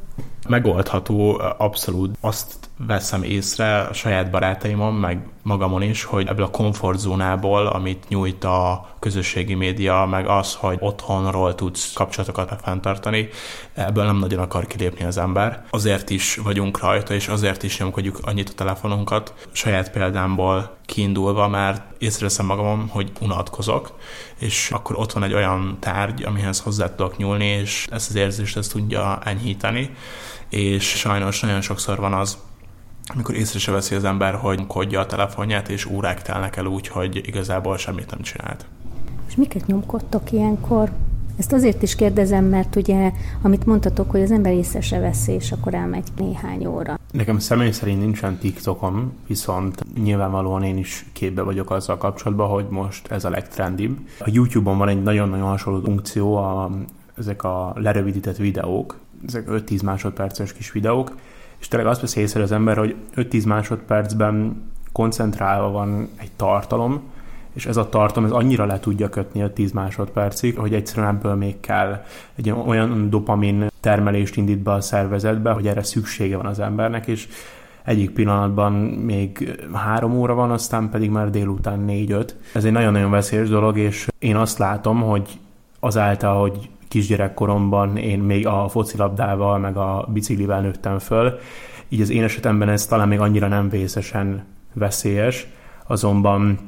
Megoldható, 0.49 1.41
abszolút. 1.59 2.17
Azt 2.21 2.70
veszem 2.87 3.23
észre 3.23 3.81
a 3.81 3.93
saját 3.93 4.31
barátaimon, 4.31 4.95
meg 4.95 5.29
magamon 5.43 5.83
is, 5.83 6.05
hogy 6.05 6.27
ebből 6.27 6.45
a 6.45 6.51
komfortzónából, 6.51 7.67
amit 7.67 8.09
nyújt 8.09 8.45
a 8.45 8.89
közösségi 8.99 9.55
média, 9.55 10.07
meg 10.11 10.27
az, 10.27 10.55
hogy 10.55 10.77
otthonról 10.81 11.55
tudsz 11.55 11.93
kapcsolatokat 11.93 12.61
fenntartani, 12.63 13.29
ebből 13.75 14.05
nem 14.05 14.17
nagyon 14.17 14.39
akar 14.39 14.67
kilépni 14.67 15.05
az 15.05 15.19
ember. 15.19 15.65
Azért 15.71 16.11
is 16.11 16.37
vagyunk 16.37 16.81
rajta, 16.81 17.15
és 17.15 17.29
azért 17.29 17.63
is 17.63 17.79
nyomkodjuk 17.79 18.19
annyit 18.23 18.49
a 18.49 18.55
telefonunkat, 18.55 19.35
saját 19.53 19.91
példámból 19.91 20.77
kiindulva, 20.87 21.49
mert 21.49 21.83
észreveszem 21.99 22.47
magamon, 22.47 22.87
hogy 22.89 23.13
unatkozok, 23.21 23.93
és 24.39 24.71
akkor 24.71 24.99
ott 24.99 25.13
van 25.13 25.23
egy 25.23 25.35
olyan 25.35 25.77
tárgy, 25.81 26.23
amihez 26.23 26.61
hozzá 26.61 26.95
tudok 26.95 27.17
nyúlni, 27.17 27.47
és 27.47 27.87
ezt 27.91 28.09
az 28.09 28.15
érzést 28.15 28.57
ezt 28.57 28.73
tudja 28.73 29.19
enyhíteni, 29.25 29.91
és 30.49 30.89
sajnos 30.89 31.41
nagyon 31.41 31.61
sokszor 31.61 31.99
van 31.99 32.13
az, 32.13 32.39
amikor 33.15 33.35
észre 33.35 33.59
se 33.59 33.73
veszi 33.73 33.95
az 33.95 34.05
ember, 34.05 34.35
hogy 34.35 34.67
kodja 34.67 35.01
a 35.01 35.07
telefonját, 35.07 35.69
és 35.69 35.87
órák 35.87 36.23
telnek 36.23 36.57
el 36.57 36.67
úgy, 36.67 36.89
hogy 36.89 37.21
igazából 37.27 37.77
semmit 37.77 38.11
nem 38.11 38.21
csinált. 38.21 38.67
És 39.29 39.37
miket 39.37 39.67
nyomkodtok 39.67 40.33
ilyenkor? 40.33 40.91
Ezt 41.37 41.53
azért 41.53 41.83
is 41.83 41.95
kérdezem, 41.95 42.45
mert 42.45 42.77
ugye, 42.77 43.13
amit 43.43 43.67
mondtatok, 43.67 44.11
hogy 44.11 44.23
az 44.23 44.31
ember 44.31 44.53
észre 44.53 44.81
se 44.81 44.99
veszi, 44.99 45.33
és 45.33 45.53
akkor 45.53 45.75
elmegy 45.75 46.09
néhány 46.17 46.67
óra. 46.67 46.99
Nekem 47.11 47.39
személy 47.39 47.71
szerint 47.71 48.01
nincsen 48.01 48.39
TikTokom, 48.39 49.13
viszont 49.27 49.85
nyilvánvalóan 50.03 50.63
én 50.63 50.77
is 50.77 51.07
képbe 51.13 51.43
vagyok 51.43 51.71
azzal 51.71 51.97
kapcsolatban, 51.97 52.49
hogy 52.49 52.67
most 52.71 53.11
ez 53.11 53.25
a 53.25 53.31
legtrendibb. 53.31 53.99
A 54.19 54.29
YouTube-on 54.33 54.79
van 54.79 54.89
egy 54.89 55.03
nagyon-nagyon 55.03 55.49
hasonló 55.49 55.81
funkció, 55.81 56.37
a, 56.37 56.71
ezek 57.19 57.43
a 57.43 57.73
lerövidített 57.77 58.37
videók, 58.37 58.99
ezek 59.27 59.45
5-10 59.49 59.85
másodperces 59.85 60.53
kis 60.53 60.73
videók, 60.73 61.15
és 61.61 61.69
tényleg 61.69 61.89
azt 61.91 62.01
veszi 62.01 62.21
észre 62.21 62.43
az 62.43 62.53
ember, 62.53 62.77
hogy 62.77 62.95
5-10 63.17 63.47
másodpercben 63.47 64.63
koncentrálva 64.93 65.71
van 65.71 66.09
egy 66.17 66.31
tartalom, 66.37 67.01
és 67.53 67.67
ez 67.67 67.77
a 67.77 67.89
tartalom 67.89 68.29
ez 68.29 68.35
annyira 68.35 68.65
le 68.65 68.81
tudja 68.81 69.09
kötni 69.09 69.43
a 69.43 69.53
10 69.53 69.73
másodpercig, 69.73 70.59
hogy 70.59 70.75
egyszerűen 70.75 71.15
ebből 71.15 71.35
még 71.35 71.61
kell 71.61 72.05
egy 72.35 72.51
olyan 72.51 73.11
dopamin 73.11 73.67
termelést 73.81 74.37
indít 74.37 74.59
be 74.59 74.73
a 74.73 74.81
szervezetbe, 74.81 75.51
hogy 75.51 75.67
erre 75.67 75.83
szüksége 75.83 76.37
van 76.37 76.47
az 76.47 76.61
embernek, 76.61 77.07
és 77.07 77.29
egyik 77.85 78.11
pillanatban 78.11 78.73
még 78.83 79.61
három 79.73 80.13
óra 80.13 80.35
van, 80.35 80.51
aztán 80.51 80.89
pedig 80.91 81.11
már 81.11 81.31
délután 81.31 81.81
négy-öt. 81.81 82.37
Ez 82.55 82.65
egy 82.65 82.73
nagyon-nagyon 82.73 83.11
veszélyes 83.11 83.49
dolog, 83.49 83.79
és 83.79 84.09
én 84.19 84.37
azt 84.37 84.59
látom, 84.59 85.01
hogy 85.01 85.39
azáltal, 85.81 86.41
hogy 86.41 86.69
kisgyerekkoromban 86.91 87.97
én 87.97 88.19
még 88.19 88.47
a 88.47 88.69
focilabdával, 88.69 89.59
meg 89.59 89.77
a 89.77 90.09
biciklivel 90.13 90.61
nőttem 90.61 90.99
föl, 90.99 91.39
így 91.89 92.01
az 92.01 92.11
én 92.11 92.23
esetemben 92.23 92.69
ez 92.69 92.87
talán 92.87 93.09
még 93.09 93.21
annyira 93.21 93.49
nem 93.49 93.69
vészesen 93.69 94.45
veszélyes, 94.73 95.47
azonban 95.87 96.59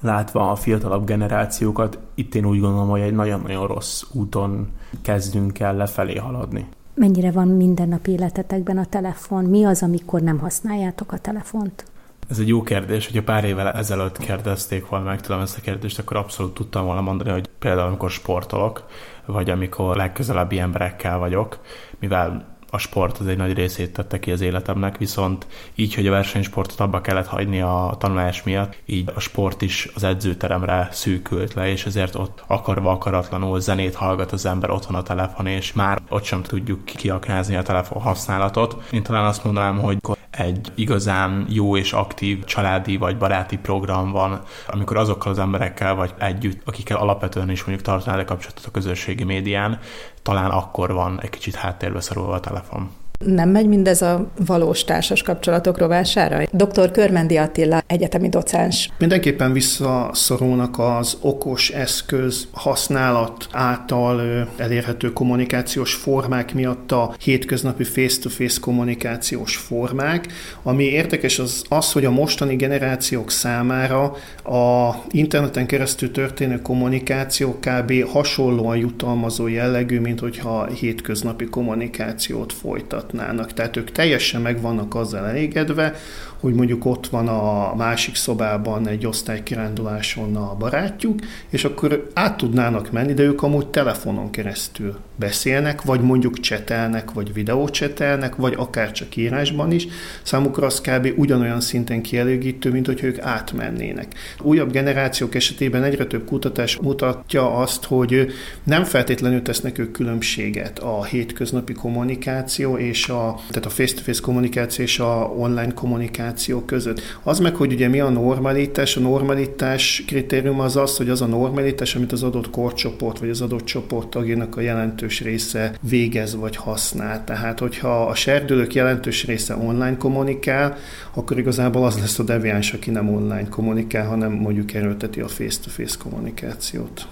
látva 0.00 0.50
a 0.50 0.54
fiatalabb 0.54 1.06
generációkat, 1.06 1.98
itt 2.14 2.34
én 2.34 2.44
úgy 2.44 2.60
gondolom, 2.60 2.88
hogy 2.88 3.00
egy 3.00 3.14
nagyon-nagyon 3.14 3.66
rossz 3.66 4.02
úton 4.12 4.68
kezdünk 5.02 5.58
el 5.58 5.76
lefelé 5.76 6.16
haladni. 6.16 6.66
Mennyire 6.94 7.30
van 7.30 7.48
mindennapi 7.48 8.10
életetekben 8.10 8.78
a 8.78 8.84
telefon? 8.84 9.44
Mi 9.44 9.64
az, 9.64 9.82
amikor 9.82 10.20
nem 10.20 10.38
használjátok 10.38 11.12
a 11.12 11.18
telefont? 11.18 11.84
Ez 12.28 12.38
egy 12.38 12.48
jó 12.48 12.62
kérdés, 12.62 13.06
hogyha 13.06 13.22
pár 13.22 13.44
évvel 13.44 13.70
ezelőtt 13.70 14.18
kérdezték 14.18 14.88
volna 14.88 15.04
meg 15.04 15.20
tudom 15.20 15.40
ezt 15.40 15.58
a 15.58 15.60
kérdést, 15.60 15.98
akkor 15.98 16.16
abszolút 16.16 16.54
tudtam 16.54 16.84
volna 16.84 17.00
mondani, 17.00 17.30
hogy 17.30 17.48
például 17.58 17.86
amikor 17.86 18.10
sportolok, 18.10 18.84
vagy 19.26 19.50
amikor 19.50 19.96
legközelebbi 19.96 20.58
emberekkel 20.58 21.18
vagyok, 21.18 21.58
mivel 21.98 22.50
a 22.74 22.78
sport 22.78 23.18
az 23.18 23.26
egy 23.26 23.36
nagy 23.36 23.52
részét 23.52 23.92
tette 23.92 24.18
ki 24.18 24.32
az 24.32 24.40
életemnek, 24.40 24.98
viszont 24.98 25.46
így, 25.74 25.94
hogy 25.94 26.06
a 26.06 26.10
versenysportot 26.10 26.80
abba 26.80 27.00
kellett 27.00 27.26
hagyni 27.26 27.60
a 27.60 27.96
tanulás 27.98 28.42
miatt, 28.42 28.82
így 28.86 29.10
a 29.14 29.20
sport 29.20 29.62
is 29.62 29.88
az 29.94 30.04
edzőteremre 30.04 30.88
szűkült 30.90 31.54
le, 31.54 31.68
és 31.68 31.86
ezért 31.86 32.14
ott 32.14 32.44
akarva 32.46 32.90
akaratlanul 32.90 33.60
zenét 33.60 33.94
hallgat 33.94 34.32
az 34.32 34.46
ember 34.46 34.70
otthon 34.70 34.96
a 34.96 35.02
telefon, 35.02 35.46
és 35.46 35.72
már 35.72 35.98
ott 36.08 36.24
sem 36.24 36.42
tudjuk 36.42 36.84
kiaknázni 36.84 37.56
a 37.56 37.62
telefon 37.62 38.02
használatot. 38.02 38.82
Én 38.90 39.02
talán 39.02 39.24
azt 39.24 39.44
mondanám, 39.44 39.78
hogy 39.78 39.98
egy 40.32 40.72
igazán 40.74 41.46
jó 41.48 41.76
és 41.76 41.92
aktív 41.92 42.44
családi 42.44 42.96
vagy 42.96 43.18
baráti 43.18 43.58
program 43.58 44.10
van, 44.10 44.42
amikor 44.66 44.96
azokkal 44.96 45.32
az 45.32 45.38
emberekkel 45.38 45.94
vagy 45.94 46.14
együtt, 46.18 46.60
akikkel 46.64 46.96
alapvetően 46.96 47.50
is 47.50 47.64
mondjuk 47.64 47.86
tartanál 47.86 48.24
kapcsolatot 48.24 48.66
a 48.66 48.70
közösségi 48.70 49.24
médián, 49.24 49.78
talán 50.22 50.50
akkor 50.50 50.92
van 50.92 51.20
egy 51.20 51.30
kicsit 51.30 51.54
háttérbe 51.54 52.00
szorulva 52.00 52.34
a 52.34 52.40
telefon. 52.40 52.90
Nem 53.24 53.48
megy 53.48 53.68
mindez 53.68 54.02
a 54.02 54.30
valós 54.46 54.84
társas 54.84 55.22
kapcsolatok 55.22 55.78
rovására? 55.78 56.42
Dr. 56.52 56.90
Körmendi 56.90 57.36
Attila, 57.36 57.82
egyetemi 57.86 58.28
docens. 58.28 58.90
Mindenképpen 58.98 59.52
visszaszorulnak 59.52 60.78
az 60.78 61.16
okos 61.20 61.70
eszköz 61.70 62.48
használat 62.52 63.46
által 63.52 64.48
elérhető 64.56 65.12
kommunikációs 65.12 65.94
formák 65.94 66.54
miatt 66.54 66.92
a 66.92 67.14
hétköznapi 67.18 67.84
face-to-face 67.84 68.60
kommunikációs 68.60 69.56
formák. 69.56 70.26
Ami 70.62 70.84
érdekes 70.84 71.38
az 71.38 71.64
az, 71.68 71.92
hogy 71.92 72.04
a 72.04 72.10
mostani 72.10 72.56
generációk 72.56 73.30
számára 73.30 74.02
a 74.44 74.94
interneten 75.10 75.66
keresztül 75.66 76.10
történő 76.10 76.62
kommunikáció 76.62 77.58
kb. 77.60 77.92
hasonlóan 78.08 78.76
jutalmazó 78.76 79.46
jellegű, 79.46 80.00
mint 80.00 80.20
hogyha 80.20 80.66
hétköznapi 80.66 81.44
kommunikációt 81.44 82.52
folytat 82.52 83.11
mutatnának. 83.12 83.52
Tehát 83.52 83.76
ők 83.76 83.90
teljesen 83.90 84.40
meg 84.40 84.60
vannak 84.60 84.94
azzal 84.94 85.26
elégedve, 85.26 85.94
hogy 86.40 86.54
mondjuk 86.54 86.84
ott 86.84 87.06
van 87.06 87.28
a 87.28 87.74
másik 87.74 88.14
szobában 88.14 88.88
egy 88.88 89.06
osztálykiránduláson 89.06 90.36
a 90.36 90.54
barátjuk, 90.54 91.18
és 91.48 91.64
akkor 91.64 92.10
át 92.14 92.36
tudnának 92.36 92.90
menni, 92.90 93.14
de 93.14 93.22
ők 93.22 93.42
amúgy 93.42 93.66
telefonon 93.66 94.30
keresztül 94.30 94.96
beszélnek, 95.16 95.82
vagy 95.82 96.00
mondjuk 96.00 96.40
csetelnek, 96.40 97.12
vagy 97.12 97.32
videócsetelnek, 97.32 98.36
vagy 98.36 98.54
akár 98.56 98.92
csak 98.92 99.16
írásban 99.16 99.72
is, 99.72 99.86
számukra 100.22 100.66
az 100.66 100.80
kb. 100.80 101.12
ugyanolyan 101.16 101.60
szinten 101.60 102.02
kielégítő, 102.02 102.70
mint 102.70 102.86
hogyha 102.86 103.06
ők 103.06 103.18
átmennének. 103.18 104.14
Újabb 104.40 104.72
generációk 104.72 105.34
esetében 105.34 105.82
egyre 105.82 106.04
több 106.04 106.24
kutatás 106.24 106.76
mutatja 106.76 107.54
azt, 107.54 107.84
hogy 107.84 108.32
nem 108.64 108.84
feltétlenül 108.84 109.42
tesznek 109.42 109.78
ők 109.78 109.92
különbséget 109.92 110.78
a 110.78 111.04
hétköznapi 111.04 111.72
kommunikáció 111.72 112.76
és 112.76 113.08
a, 113.08 113.40
tehát 113.48 113.66
a 113.66 113.70
face-to-face 113.70 114.20
kommunikáció 114.22 114.84
és 114.84 114.98
a 114.98 115.32
online 115.36 115.72
kommunikáció 115.74 116.60
között. 116.60 117.00
Az 117.22 117.38
meg, 117.38 117.54
hogy 117.54 117.72
ugye 117.72 117.88
mi 117.88 118.00
a 118.00 118.08
normalitás, 118.08 118.96
a 118.96 119.00
normalitás 119.00 120.04
kritérium 120.06 120.60
az 120.60 120.76
az, 120.76 120.96
hogy 120.96 121.08
az 121.08 121.22
a 121.22 121.26
normalitás, 121.26 121.94
amit 121.94 122.12
az 122.12 122.22
adott 122.22 122.50
korcsoport 122.50 123.18
vagy 123.18 123.28
az 123.28 123.40
adott 123.40 123.64
csoport 123.64 124.08
tagjának 124.08 124.56
a 124.56 124.60
jelentős 125.02 125.20
része 125.20 125.72
végez 125.80 126.34
vagy 126.34 126.56
használ. 126.56 127.24
Tehát, 127.24 127.58
hogyha 127.58 128.06
a 128.06 128.14
serdülők 128.14 128.74
jelentős 128.74 129.24
része 129.24 129.56
online 129.56 129.96
kommunikál, 129.96 130.76
akkor 131.14 131.38
igazából 131.38 131.84
az 131.84 131.98
lesz 131.98 132.18
a 132.18 132.22
deviáns, 132.22 132.72
aki 132.72 132.90
nem 132.90 133.08
online 133.08 133.48
kommunikál, 133.48 134.06
hanem 134.06 134.32
mondjuk 134.32 134.72
erőlteti 134.74 135.20
a 135.20 135.28
face-to-face 135.28 135.96
kommunikációt. 135.98 137.06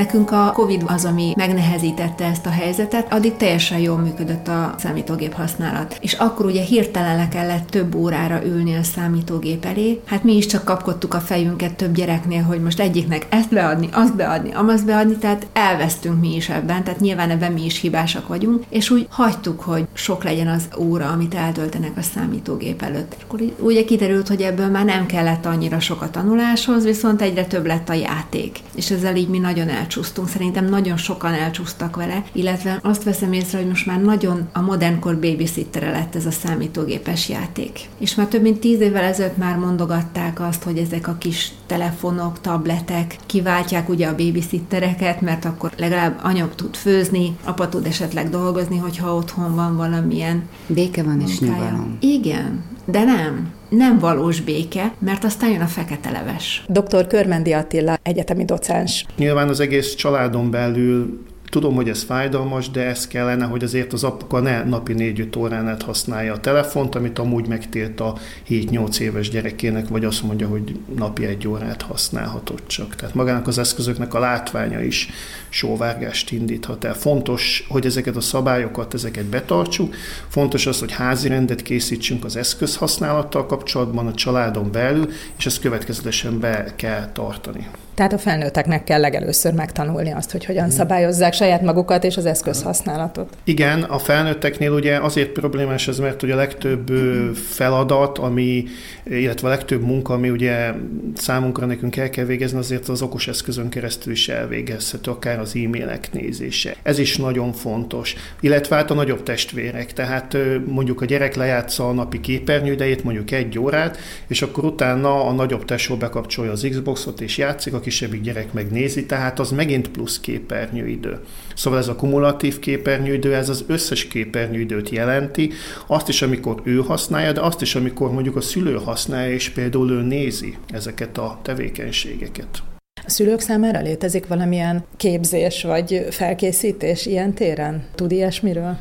Nekünk 0.00 0.30
a 0.30 0.52
COVID 0.54 0.82
az, 0.86 1.04
ami 1.04 1.32
megnehezítette 1.36 2.24
ezt 2.24 2.46
a 2.46 2.50
helyzetet, 2.50 3.12
addig 3.12 3.36
teljesen 3.36 3.78
jól 3.78 3.98
működött 3.98 4.48
a 4.48 4.74
számítógép 4.78 5.32
használat. 5.32 5.98
És 6.00 6.12
akkor 6.12 6.46
ugye 6.46 6.62
hirtelen 6.62 7.16
le 7.16 7.28
kellett 7.28 7.66
több 7.66 7.94
órára 7.94 8.44
ülni 8.44 8.76
a 8.76 8.82
számítógép 8.82 9.64
elé. 9.64 10.00
Hát 10.04 10.24
mi 10.24 10.36
is 10.36 10.46
csak 10.46 10.64
kapkodtuk 10.64 11.14
a 11.14 11.18
fejünket 11.20 11.74
több 11.74 11.94
gyereknél, 11.94 12.42
hogy 12.42 12.62
most 12.62 12.80
egyiknek 12.80 13.26
ezt 13.30 13.52
beadni, 13.52 13.88
azt 13.92 14.16
beadni, 14.16 14.52
amazt 14.52 14.86
beadni, 14.86 15.16
tehát 15.16 15.46
elvesztünk 15.52 16.20
mi 16.20 16.34
is 16.34 16.48
ebben, 16.48 16.84
tehát 16.84 17.00
nyilván 17.00 17.30
ebben 17.30 17.52
mi 17.52 17.64
is 17.64 17.80
hibásak 17.80 18.28
vagyunk, 18.28 18.64
és 18.68 18.90
úgy 18.90 19.06
hagytuk, 19.10 19.60
hogy 19.60 19.86
sok 19.92 20.24
legyen 20.24 20.48
az 20.48 20.68
óra, 20.78 21.08
amit 21.08 21.34
eltöltenek 21.34 21.96
a 21.96 22.02
számítógép 22.02 22.82
előtt. 22.82 23.16
Akkor 23.22 23.40
ugye 23.58 23.84
kiderült, 23.84 24.28
hogy 24.28 24.40
ebből 24.40 24.68
már 24.68 24.84
nem 24.84 25.06
kellett 25.06 25.46
annyira 25.46 25.80
sok 25.80 26.02
a 26.02 26.10
tanuláshoz, 26.10 26.84
viszont 26.84 27.22
egyre 27.22 27.44
több 27.44 27.66
lett 27.66 27.88
a 27.88 27.94
játék. 27.94 28.58
És 28.80 28.90
ezzel 28.90 29.16
így 29.16 29.28
mi 29.28 29.38
nagyon 29.38 29.68
el 29.68 29.78
elcsúsztunk, 29.90 30.28
szerintem 30.28 30.64
nagyon 30.64 30.96
sokan 30.96 31.32
elcsúsztak 31.32 31.96
vele, 31.96 32.24
illetve 32.32 32.78
azt 32.82 33.02
veszem 33.02 33.32
észre, 33.32 33.58
hogy 33.58 33.66
most 33.66 33.86
már 33.86 34.00
nagyon 34.00 34.48
a 34.52 34.60
modernkor 34.60 35.14
babysittere 35.14 35.90
lett 35.90 36.14
ez 36.14 36.26
a 36.26 36.30
számítógépes 36.30 37.28
játék. 37.28 37.80
És 37.98 38.14
már 38.14 38.26
több 38.26 38.42
mint 38.42 38.60
tíz 38.60 38.80
évvel 38.80 39.04
ezelőtt 39.04 39.36
már 39.36 39.56
mondogatták 39.56 40.40
azt, 40.40 40.62
hogy 40.62 40.78
ezek 40.78 41.08
a 41.08 41.16
kis 41.18 41.52
telefonok, 41.66 42.40
tabletek 42.40 43.16
kiváltják 43.26 43.88
ugye 43.88 44.06
a 44.06 44.16
babysittereket, 44.16 45.20
mert 45.20 45.44
akkor 45.44 45.72
legalább 45.76 46.20
anyag 46.22 46.54
tud 46.54 46.76
főzni, 46.76 47.36
apa 47.44 47.68
tud 47.68 47.86
esetleg 47.86 48.28
dolgozni, 48.28 48.76
hogyha 48.76 49.14
otthon 49.14 49.54
van 49.54 49.76
valamilyen 49.76 50.42
Béke 50.66 51.02
van 51.02 51.20
és 51.20 51.38
nyugalom. 51.38 51.96
Igen, 52.00 52.64
de 52.90 53.04
nem 53.04 53.58
nem 53.70 53.98
valós 53.98 54.40
béke, 54.40 54.92
mert 54.98 55.24
aztán 55.24 55.50
jön 55.50 55.60
a 55.60 55.66
fekete 55.66 56.10
leves. 56.10 56.64
Dr. 56.68 57.06
Körmendi 57.06 57.52
Attila, 57.52 57.98
egyetemi 58.02 58.44
docens. 58.44 59.06
Nyilván 59.16 59.48
az 59.48 59.60
egész 59.60 59.94
családon 59.94 60.50
belül 60.50 61.20
Tudom, 61.50 61.74
hogy 61.74 61.88
ez 61.88 62.02
fájdalmas, 62.02 62.70
de 62.70 62.86
ez 62.86 63.06
kellene, 63.06 63.44
hogy 63.44 63.64
azért 63.64 63.92
az 63.92 64.04
apuka 64.04 64.40
ne 64.40 64.64
napi 64.64 64.94
4-5 64.96 65.38
órán 65.38 65.80
használja 65.80 66.32
a 66.32 66.40
telefont, 66.40 66.94
amit 66.94 67.18
amúgy 67.18 67.46
megtilt 67.46 68.00
a 68.00 68.16
7-8 68.48 68.98
éves 68.98 69.28
gyerekének, 69.28 69.88
vagy 69.88 70.04
azt 70.04 70.22
mondja, 70.22 70.48
hogy 70.48 70.78
napi 70.96 71.24
egy 71.24 71.48
órát 71.48 71.82
használhatott 71.82 72.66
csak. 72.66 72.96
Tehát 72.96 73.14
magának 73.14 73.46
az 73.46 73.58
eszközöknek 73.58 74.14
a 74.14 74.18
látványa 74.18 74.82
is 74.82 75.08
sóvárgást 75.48 76.30
indíthat 76.30 76.84
el. 76.84 76.94
Fontos, 76.94 77.66
hogy 77.68 77.86
ezeket 77.86 78.16
a 78.16 78.20
szabályokat, 78.20 78.94
ezeket 78.94 79.24
betartsuk. 79.24 79.94
Fontos 80.28 80.66
az, 80.66 80.78
hogy 80.78 80.92
házi 80.92 81.28
rendet 81.28 81.62
készítsünk 81.62 82.24
az 82.24 82.36
eszköz 82.36 82.76
használattal 82.76 83.46
kapcsolatban 83.46 84.06
a 84.06 84.14
családon 84.14 84.72
belül, 84.72 85.08
és 85.38 85.46
ezt 85.46 85.60
következetesen 85.60 86.40
be 86.40 86.72
kell 86.76 87.12
tartani. 87.12 87.66
Tehát 88.00 88.14
a 88.14 88.18
felnőtteknek 88.18 88.84
kell 88.84 89.00
legelőször 89.00 89.52
megtanulni 89.52 90.12
azt, 90.12 90.30
hogy 90.30 90.44
hogyan 90.44 90.70
szabályozzák 90.70 91.32
saját 91.32 91.62
magukat 91.62 92.04
és 92.04 92.16
az 92.16 92.26
eszközhasználatot. 92.26 93.36
Igen, 93.44 93.82
a 93.82 93.98
felnőtteknél 93.98 94.70
ugye 94.70 94.98
azért 94.98 95.28
problémás 95.28 95.88
ez, 95.88 95.98
mert 95.98 96.22
ugye 96.22 96.32
a 96.32 96.36
legtöbb 96.36 96.88
feladat, 97.34 98.18
ami, 98.18 98.64
illetve 99.04 99.46
a 99.46 99.50
legtöbb 99.50 99.82
munka, 99.82 100.14
ami 100.14 100.30
ugye 100.30 100.72
számunkra 101.16 101.66
nekünk 101.66 101.96
el 101.96 102.10
kell 102.10 102.24
végezni, 102.24 102.58
azért 102.58 102.88
az 102.88 103.02
okos 103.02 103.28
eszközön 103.28 103.68
keresztül 103.68 104.12
is 104.12 104.28
elvégezhető, 104.28 105.10
akár 105.10 105.38
az 105.38 105.56
e-mailek 105.56 106.12
nézése. 106.12 106.76
Ez 106.82 106.98
is 106.98 107.16
nagyon 107.16 107.52
fontos. 107.52 108.14
Illetve 108.40 108.76
hát 108.76 108.90
a 108.90 108.94
nagyobb 108.94 109.22
testvérek, 109.22 109.92
tehát 109.92 110.36
mondjuk 110.66 111.00
a 111.00 111.04
gyerek 111.04 111.34
lejátsza 111.34 111.88
a 111.88 111.92
napi 111.92 112.20
képernyőidejét, 112.20 113.04
mondjuk 113.04 113.30
egy 113.30 113.58
órát, 113.58 113.98
és 114.26 114.42
akkor 114.42 114.64
utána 114.64 115.26
a 115.26 115.32
nagyobb 115.32 115.64
tesó 115.64 115.96
bekapcsolja 115.96 116.52
az 116.52 116.66
Xboxot 116.70 117.20
és 117.20 117.38
játszik, 117.38 117.74
a 117.74 117.80
kisebbik 117.90 118.20
gyerek 118.20 118.52
megnézi, 118.52 119.06
tehát 119.06 119.38
az 119.38 119.50
megint 119.50 119.88
plusz 119.88 120.20
képernyőidő. 120.20 121.18
Szóval 121.54 121.78
ez 121.78 121.88
a 121.88 121.94
kumulatív 121.94 122.58
képernyőidő, 122.58 123.34
ez 123.34 123.48
az 123.48 123.64
összes 123.66 124.06
képernyőidőt 124.06 124.88
jelenti, 124.88 125.52
azt 125.86 126.08
is, 126.08 126.22
amikor 126.22 126.60
ő 126.64 126.76
használja, 126.76 127.32
de 127.32 127.40
azt 127.40 127.62
is, 127.62 127.74
amikor 127.74 128.12
mondjuk 128.12 128.36
a 128.36 128.40
szülő 128.40 128.74
használja, 128.74 129.32
és 129.34 129.48
például 129.48 129.90
ő 129.90 130.02
nézi 130.02 130.56
ezeket 130.68 131.18
a 131.18 131.38
tevékenységeket. 131.42 132.62
A 133.06 133.10
szülők 133.10 133.40
számára 133.40 133.80
létezik 133.80 134.26
valamilyen 134.26 134.84
képzés 134.96 135.62
vagy 135.62 136.06
felkészítés 136.10 137.06
ilyen 137.06 137.32
téren? 137.32 137.82
Tud 137.94 138.12
ilyesmiről? 138.12 138.76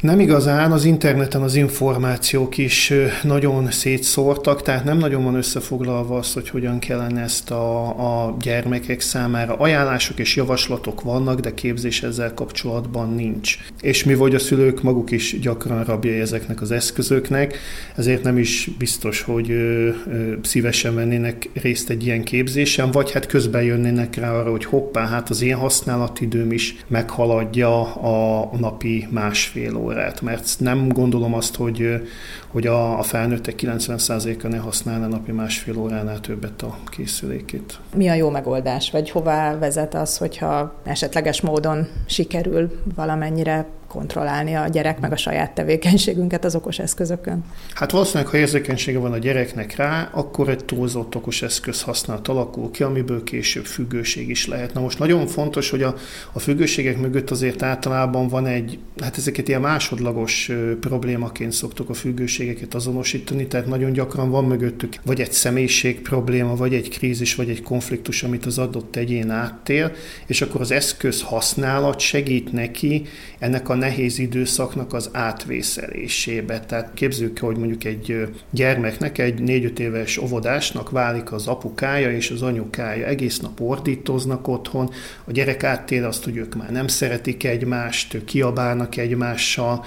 Nem 0.00 0.20
igazán, 0.20 0.72
az 0.72 0.84
interneten 0.84 1.42
az 1.42 1.54
információk 1.54 2.58
is 2.58 2.92
nagyon 3.22 3.70
szétszórtak, 3.70 4.62
tehát 4.62 4.84
nem 4.84 4.98
nagyon 4.98 5.24
van 5.24 5.34
összefoglalva 5.34 6.18
az, 6.18 6.32
hogy 6.32 6.48
hogyan 6.48 6.78
kellene 6.78 7.22
ezt 7.22 7.50
a, 7.50 7.86
a 8.26 8.36
gyermekek 8.40 9.00
számára. 9.00 9.54
Ajánlások 9.54 10.18
és 10.18 10.36
javaslatok 10.36 11.00
vannak, 11.00 11.40
de 11.40 11.54
képzés 11.54 12.02
ezzel 12.02 12.34
kapcsolatban 12.34 13.14
nincs. 13.14 13.56
És 13.80 14.04
mi 14.04 14.14
vagy 14.14 14.34
a 14.34 14.38
szülők 14.38 14.82
maguk 14.82 15.10
is 15.10 15.40
gyakran 15.40 15.84
rabjai 15.84 16.20
ezeknek 16.20 16.60
az 16.60 16.70
eszközöknek, 16.70 17.58
ezért 17.96 18.22
nem 18.22 18.38
is 18.38 18.70
biztos, 18.78 19.20
hogy 19.20 19.50
ö, 19.50 19.88
ö, 19.88 20.32
szívesen 20.42 20.94
vennének 20.94 21.48
részt 21.62 21.90
egy 21.90 22.06
ilyen 22.06 22.24
képzésen, 22.24 22.90
vagy 22.90 23.12
hát 23.12 23.26
közben 23.26 23.61
jönnének 23.62 24.16
rá 24.16 24.32
arra, 24.32 24.50
hogy 24.50 24.64
hoppá, 24.64 25.06
hát 25.06 25.30
az 25.30 25.42
én 25.42 25.56
használatidőm 25.56 26.52
is 26.52 26.84
meghaladja 26.86 27.94
a 27.94 28.50
napi 28.58 29.06
másfél 29.10 29.76
órát, 29.76 30.20
mert 30.20 30.54
nem 30.58 30.88
gondolom 30.88 31.34
azt, 31.34 31.56
hogy, 31.56 32.02
hogy 32.48 32.66
a, 32.66 32.98
a 32.98 33.02
felnőttek 33.02 33.54
90%-a 33.62 34.48
ne 34.48 34.58
használna 34.58 35.06
napi 35.06 35.32
másfél 35.32 35.78
óránál 35.78 36.20
többet 36.20 36.62
a 36.62 36.78
készülékét. 36.90 37.78
Mi 37.94 38.08
a 38.08 38.14
jó 38.14 38.30
megoldás, 38.30 38.90
vagy 38.90 39.10
hová 39.10 39.58
vezet 39.58 39.94
az, 39.94 40.16
hogyha 40.16 40.74
esetleges 40.84 41.40
módon 41.40 41.86
sikerül 42.06 42.82
valamennyire 42.94 43.66
kontrollálni 43.92 44.54
a 44.54 44.68
gyerek 44.68 45.00
meg 45.00 45.12
a 45.12 45.16
saját 45.16 45.50
tevékenységünket 45.50 46.44
az 46.44 46.54
okos 46.54 46.78
eszközökön? 46.78 47.44
Hát 47.74 47.90
valószínűleg, 47.90 48.30
ha 48.30 48.36
érzékenysége 48.36 48.98
van 48.98 49.12
a 49.12 49.18
gyereknek 49.18 49.76
rá, 49.76 50.10
akkor 50.12 50.48
egy 50.48 50.64
túlzott 50.64 51.14
okos 51.14 51.42
eszköz 51.42 51.82
használat 51.82 52.28
alakul 52.28 52.70
ki, 52.70 52.82
amiből 52.82 53.22
később 53.24 53.64
függőség 53.64 54.28
is 54.28 54.46
lehet. 54.46 54.74
Na 54.74 54.80
most 54.80 54.98
nagyon 54.98 55.26
fontos, 55.26 55.70
hogy 55.70 55.82
a, 55.82 55.94
a 56.32 56.38
függőségek 56.38 56.98
mögött 56.98 57.30
azért 57.30 57.62
általában 57.62 58.28
van 58.28 58.46
egy, 58.46 58.78
hát 59.00 59.16
ezeket 59.16 59.48
ilyen 59.48 59.60
másodlagos 59.60 60.50
problémaként 60.80 61.52
szoktuk 61.52 61.88
a 61.88 61.94
függőségeket 61.94 62.74
azonosítani, 62.74 63.46
tehát 63.46 63.66
nagyon 63.66 63.92
gyakran 63.92 64.30
van 64.30 64.44
mögöttük 64.44 64.94
vagy 65.04 65.20
egy 65.20 65.32
személyiség 65.32 66.00
probléma, 66.00 66.56
vagy 66.56 66.74
egy 66.74 66.88
krízis, 66.88 67.34
vagy 67.34 67.48
egy 67.48 67.62
konfliktus, 67.62 68.22
amit 68.22 68.46
az 68.46 68.58
adott 68.58 68.96
egyén 68.96 69.30
áttél, 69.30 69.92
és 70.26 70.42
akkor 70.42 70.60
az 70.60 70.70
eszköz 70.70 71.22
használat 71.22 72.00
segít 72.00 72.52
neki 72.52 73.02
ennek 73.38 73.68
a 73.68 73.74
nehéz 73.82 74.18
időszaknak 74.18 74.92
az 74.92 75.08
átvészelésébe. 75.12 76.60
Tehát 76.60 76.90
képzők, 76.94 77.38
hogy 77.38 77.56
mondjuk 77.56 77.84
egy 77.84 78.28
gyermeknek, 78.50 79.18
egy 79.18 79.42
négy-öt 79.42 79.78
éves 79.78 80.18
óvodásnak 80.18 80.90
válik 80.90 81.32
az 81.32 81.46
apukája 81.46 82.12
és 82.12 82.30
az 82.30 82.42
anyukája. 82.42 83.06
Egész 83.06 83.38
nap 83.38 83.60
ordítoznak 83.60 84.48
otthon, 84.48 84.90
a 85.24 85.32
gyerek 85.32 85.64
áttél 85.64 86.04
azt, 86.04 86.24
hogy 86.24 86.36
ők 86.36 86.54
már 86.54 86.70
nem 86.70 86.86
szeretik 86.86 87.44
egymást, 87.44 88.24
kiabálnak 88.24 88.96
egymással, 88.96 89.84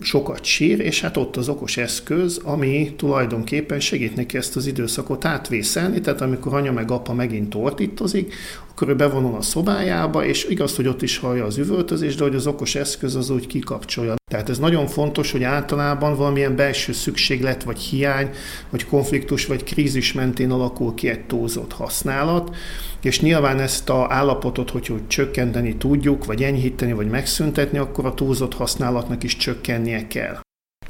sokat 0.00 0.44
sír, 0.44 0.80
és 0.80 1.00
hát 1.00 1.16
ott 1.16 1.36
az 1.36 1.48
okos 1.48 1.76
eszköz, 1.76 2.40
ami 2.44 2.94
tulajdonképpen 2.96 3.80
segít 3.80 4.16
neki 4.16 4.36
ezt 4.36 4.56
az 4.56 4.66
időszakot 4.66 5.24
átvészelni, 5.24 6.00
tehát 6.00 6.20
amikor 6.20 6.54
anya 6.54 6.72
meg 6.72 6.90
apa 6.90 7.12
megint 7.12 7.54
ordítozik, 7.54 8.34
akkor 8.72 8.88
ő 8.88 8.94
bevonul 8.96 9.36
a 9.36 9.42
szobájába, 9.42 10.24
és 10.24 10.46
igaz, 10.48 10.76
hogy 10.76 10.86
ott 10.86 11.02
is 11.02 11.18
hallja 11.18 11.44
az 11.44 11.58
üvöltözést, 11.58 12.18
de 12.18 12.24
hogy 12.24 12.34
az 12.34 12.46
okos 12.46 12.74
eszköz 12.74 13.14
az 13.14 13.30
úgy 13.30 13.46
kikapcsolja. 13.46 14.14
Tehát 14.30 14.48
ez 14.48 14.58
nagyon 14.58 14.86
fontos, 14.86 15.32
hogy 15.32 15.42
általában 15.42 16.16
valamilyen 16.16 16.56
belső 16.56 16.92
szükséglet, 16.92 17.62
vagy 17.62 17.78
hiány, 17.78 18.30
vagy 18.70 18.86
konfliktus, 18.86 19.46
vagy 19.46 19.64
krízis 19.64 20.12
mentén 20.12 20.50
alakul 20.50 20.94
ki 20.94 21.08
egy 21.08 21.24
túlzott 21.24 21.72
használat, 21.72 22.56
és 23.02 23.20
nyilván 23.20 23.60
ezt 23.60 23.88
a 23.88 24.06
állapotot, 24.08 24.70
hogy, 24.70 24.86
hogy 24.86 25.06
csökkenteni 25.06 25.76
tudjuk, 25.76 26.24
vagy 26.24 26.42
enyhíteni, 26.42 26.92
vagy 26.92 27.08
megszüntetni, 27.08 27.78
akkor 27.78 28.06
a 28.06 28.14
túlzott 28.14 28.54
használatnak 28.54 29.22
is 29.22 29.36
csökkennie 29.36 30.06
kell. 30.06 30.40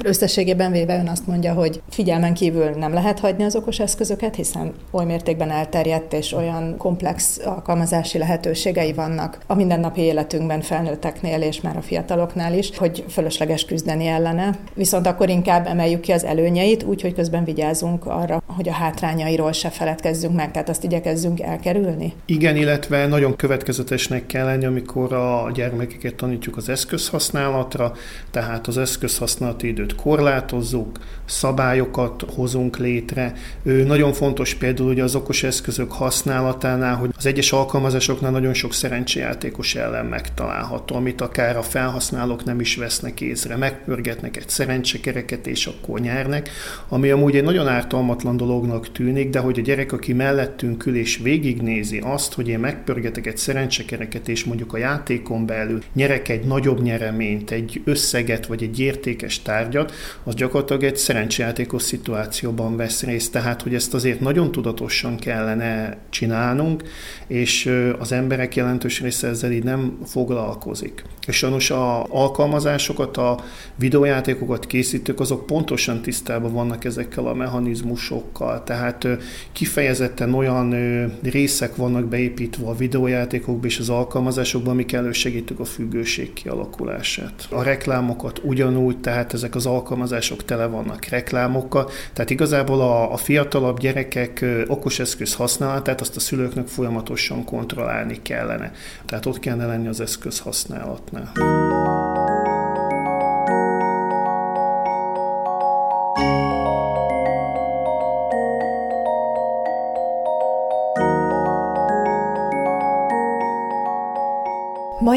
Összességében 0.04 0.72
véve 0.72 0.98
ön 0.98 1.08
azt 1.08 1.26
mondja, 1.26 1.52
hogy 1.52 1.82
figyelmen 1.90 2.34
kívül 2.34 2.70
nem 2.70 2.92
lehet 2.92 3.18
hagyni 3.18 3.44
az 3.44 3.56
okos 3.56 3.78
eszközöket, 3.78 4.34
hiszen 4.34 4.72
oly 4.90 5.04
mértékben 5.04 5.50
elterjedt 5.50 6.12
és 6.12 6.32
olyan 6.32 6.76
komplex 6.76 7.40
alkalmazási 7.44 8.18
lehetőségei 8.18 8.92
vannak 8.92 9.38
a 9.46 9.54
mindennapi 9.54 10.00
életünkben 10.00 10.60
felnőtteknél 10.60 11.40
és 11.42 11.60
már 11.60 11.76
a 11.76 11.82
fiataloknál 11.82 12.54
is, 12.54 12.76
hogy 12.76 13.04
fölösleges 13.08 13.64
küzdeni 13.64 14.06
ellene. 14.06 14.58
Viszont 14.74 15.06
akkor 15.06 15.28
inkább 15.28 15.66
emeljük 15.66 16.00
ki 16.00 16.12
az 16.12 16.24
előnyeit, 16.24 16.82
úgyhogy 16.82 17.14
közben 17.14 17.44
vigyázunk 17.44 18.06
arra, 18.06 18.42
hogy 18.46 18.68
a 18.68 18.72
hátrányairól 18.72 19.52
se 19.52 19.68
feledkezzünk 19.68 20.34
meg, 20.34 20.50
tehát 20.50 20.68
azt 20.68 20.84
igyekezzünk 20.84 21.40
elkerülni. 21.40 22.12
Igen, 22.26 22.56
illetve 22.56 23.06
nagyon 23.06 23.36
következetesnek 23.36 24.26
kell 24.26 24.44
lenni, 24.44 24.64
amikor 24.64 25.12
a 25.12 25.50
gyermekeket 25.54 26.14
tanítjuk 26.14 26.56
az 26.56 26.68
eszközhasználatra, 26.68 27.92
tehát 28.30 28.66
az 28.66 28.78
eszközhasználati 28.78 29.66
időt 29.66 29.91
időt 29.92 29.94
korlátozzuk, 29.94 30.98
szabályokat 31.24 32.24
hozunk 32.35 32.76
létre. 32.76 33.33
Ő 33.62 33.85
nagyon 33.85 34.12
fontos 34.12 34.55
például 34.55 34.90
ugye 34.90 35.02
az 35.02 35.14
okos 35.14 35.42
eszközök 35.42 35.92
használatánál, 35.92 36.96
hogy 36.96 37.11
az 37.16 37.26
egyes 37.26 37.52
alkalmazásoknál 37.52 38.31
nagyon 38.31 38.55
sok 38.55 38.72
szerencsejátékos 38.72 39.74
ellen 39.74 40.07
megtalálható, 40.07 40.94
amit 40.96 41.20
akár 41.20 41.57
a 41.57 41.62
felhasználók 41.62 42.44
nem 42.44 42.61
is 42.61 42.76
vesznek 42.76 43.20
észre. 43.20 43.57
Megpörgetnek 43.57 44.37
egy 44.37 44.48
szerencsekereket, 44.48 45.46
és 45.46 45.66
akkor 45.66 46.00
nyernek, 46.00 46.50
ami 46.88 47.11
amúgy 47.11 47.37
egy 47.37 47.44
nagyon 47.44 47.68
ártalmatlan 47.68 48.37
dolognak 48.37 48.92
tűnik, 48.92 49.31
de 49.31 49.38
hogy 49.38 49.59
a 49.59 49.62
gyerek, 49.62 49.92
aki 49.92 50.12
mellettünk 50.12 50.87
ül 50.87 50.96
és 50.96 51.18
végignézi 51.22 52.00
azt, 52.05 52.35
hogy 52.35 52.48
én 52.48 52.59
megpörgetek 52.59 53.26
egy 53.26 53.37
szerencsekereket, 53.37 54.28
és 54.28 54.44
mondjuk 54.44 54.72
a 54.72 54.78
játékon 54.78 55.46
belül 55.46 55.83
nyerek 55.94 56.28
egy 56.28 56.44
nagyobb 56.44 56.83
nyereményt, 56.83 57.50
egy 57.50 57.83
összeget, 57.85 58.46
vagy 58.46 58.62
egy 58.62 58.81
értékes 58.81 59.42
tárgyat, 59.42 59.71
tárgyat, 59.72 59.92
az 60.24 60.35
gyakorlatilag 60.35 60.82
egy 60.82 60.96
szerencsejátékos 60.96 61.82
szituációban 61.82 62.76
vesz 62.76 63.02
részt. 63.02 63.32
Tehát, 63.32 63.62
hogy 63.62 63.74
ezt 63.74 63.94
azért 63.94 64.20
nagyon 64.20 64.52
tudatosan 64.52 65.16
kellene 65.16 65.96
csinálnunk, 66.11 66.82
és 67.26 67.72
az 67.98 68.12
emberek 68.12 68.56
jelentős 68.56 69.00
része 69.00 69.28
ezzel 69.28 69.52
így 69.52 69.64
nem 69.64 69.98
foglalkozik. 70.06 71.04
És 71.26 71.37
sajnos 71.37 71.70
a 71.70 72.04
alkalmazásokat, 72.04 73.16
a 73.16 73.38
videójátékokat 73.76 74.66
készítők, 74.66 75.20
azok 75.20 75.46
pontosan 75.46 76.02
tisztában 76.02 76.52
vannak 76.52 76.85
ezekkel 76.85 77.26
a 77.26 77.35
mechanizmusokkal. 77.35 78.62
Tehát 78.62 79.08
kifejezetten 79.52 80.35
olyan 80.35 80.74
részek 81.22 81.76
vannak 81.76 82.04
beépítve 82.04 82.66
a 82.66 82.74
videójátékokba 82.74 83.66
és 83.66 83.78
az 83.78 83.88
alkalmazásokban, 83.88 84.72
amik 84.72 84.92
elősegítik 84.92 85.58
a 85.58 85.64
függőség 85.64 86.32
kialakulását. 86.32 87.46
A 87.50 87.62
reklámokat 87.62 88.40
ugyanúgy, 88.44 88.98
tehát 88.98 89.32
ezek 89.32 89.54
az 89.54 89.62
alkalmazások 89.66 90.44
tele 90.44 90.66
vannak 90.66 91.05
reklámokkal, 91.05 91.90
tehát 92.12 92.31
igazából 92.31 92.81
a, 92.81 93.12
a 93.12 93.16
fiatalabb 93.16 93.79
gyerekek 93.79 94.44
okos 94.66 94.98
eszköz 94.98 95.35
használatát 95.35 96.01
azt 96.01 96.16
a 96.16 96.20
szülőknek 96.20 96.66
folyamatosan 96.66 97.44
kontrollálni 97.44 98.22
kellene. 98.22 98.72
Tehát 99.07 99.27
ott 99.27 99.38
kellene 99.38 99.66
lenni 99.66 99.88
az 99.88 100.01
eszköz 100.01 100.38
használatnál. 100.38 101.33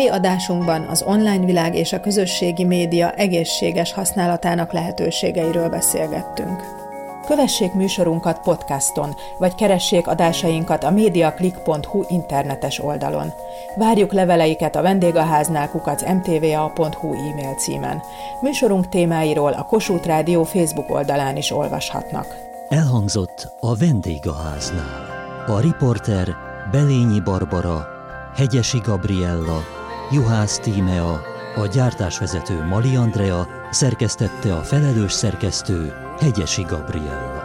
Mai 0.05 0.13
adásunkban 0.13 0.81
az 0.81 1.03
online 1.07 1.45
világ 1.45 1.75
és 1.75 1.93
a 1.93 1.99
közösségi 1.99 2.63
média 2.63 3.11
egészséges 3.11 3.93
használatának 3.93 4.71
lehetőségeiről 4.71 5.69
beszélgettünk. 5.69 6.61
Kövessék 7.27 7.73
műsorunkat 7.73 8.39
podcaston, 8.39 9.15
vagy 9.37 9.55
keressék 9.55 10.07
adásainkat 10.07 10.83
a 10.83 10.91
mediaclick.hu 10.91 12.03
internetes 12.07 12.83
oldalon. 12.83 13.33
Várjuk 13.75 14.11
leveleiket 14.13 14.75
a 14.75 14.81
vendégháznál 14.81 15.69
kukac 15.69 16.01
mtva.hu 16.01 17.13
e-mail 17.13 17.55
címen. 17.57 18.01
Műsorunk 18.41 18.89
témáiról 18.89 19.53
a 19.53 19.65
Kossuth 19.65 20.07
Rádió 20.07 20.43
Facebook 20.43 20.89
oldalán 20.89 21.37
is 21.37 21.51
olvashatnak. 21.51 22.35
Elhangzott 22.69 23.55
a 23.59 23.75
vendégháznál. 23.75 25.05
A 25.47 25.59
riporter 25.59 26.27
Belényi 26.71 27.19
Barbara, 27.19 27.85
Hegyesi 28.35 28.77
Gabriella, 28.77 29.74
Juhász 30.11 30.59
Tímea, 30.59 31.21
a 31.55 31.67
gyártásvezető 31.67 32.63
Mali 32.63 32.95
Andrea, 32.95 33.47
szerkesztette 33.71 34.55
a 34.55 34.63
felelős 34.63 35.11
szerkesztő 35.11 35.93
Hegyesi 36.19 36.61
Gabriella. 36.61 37.44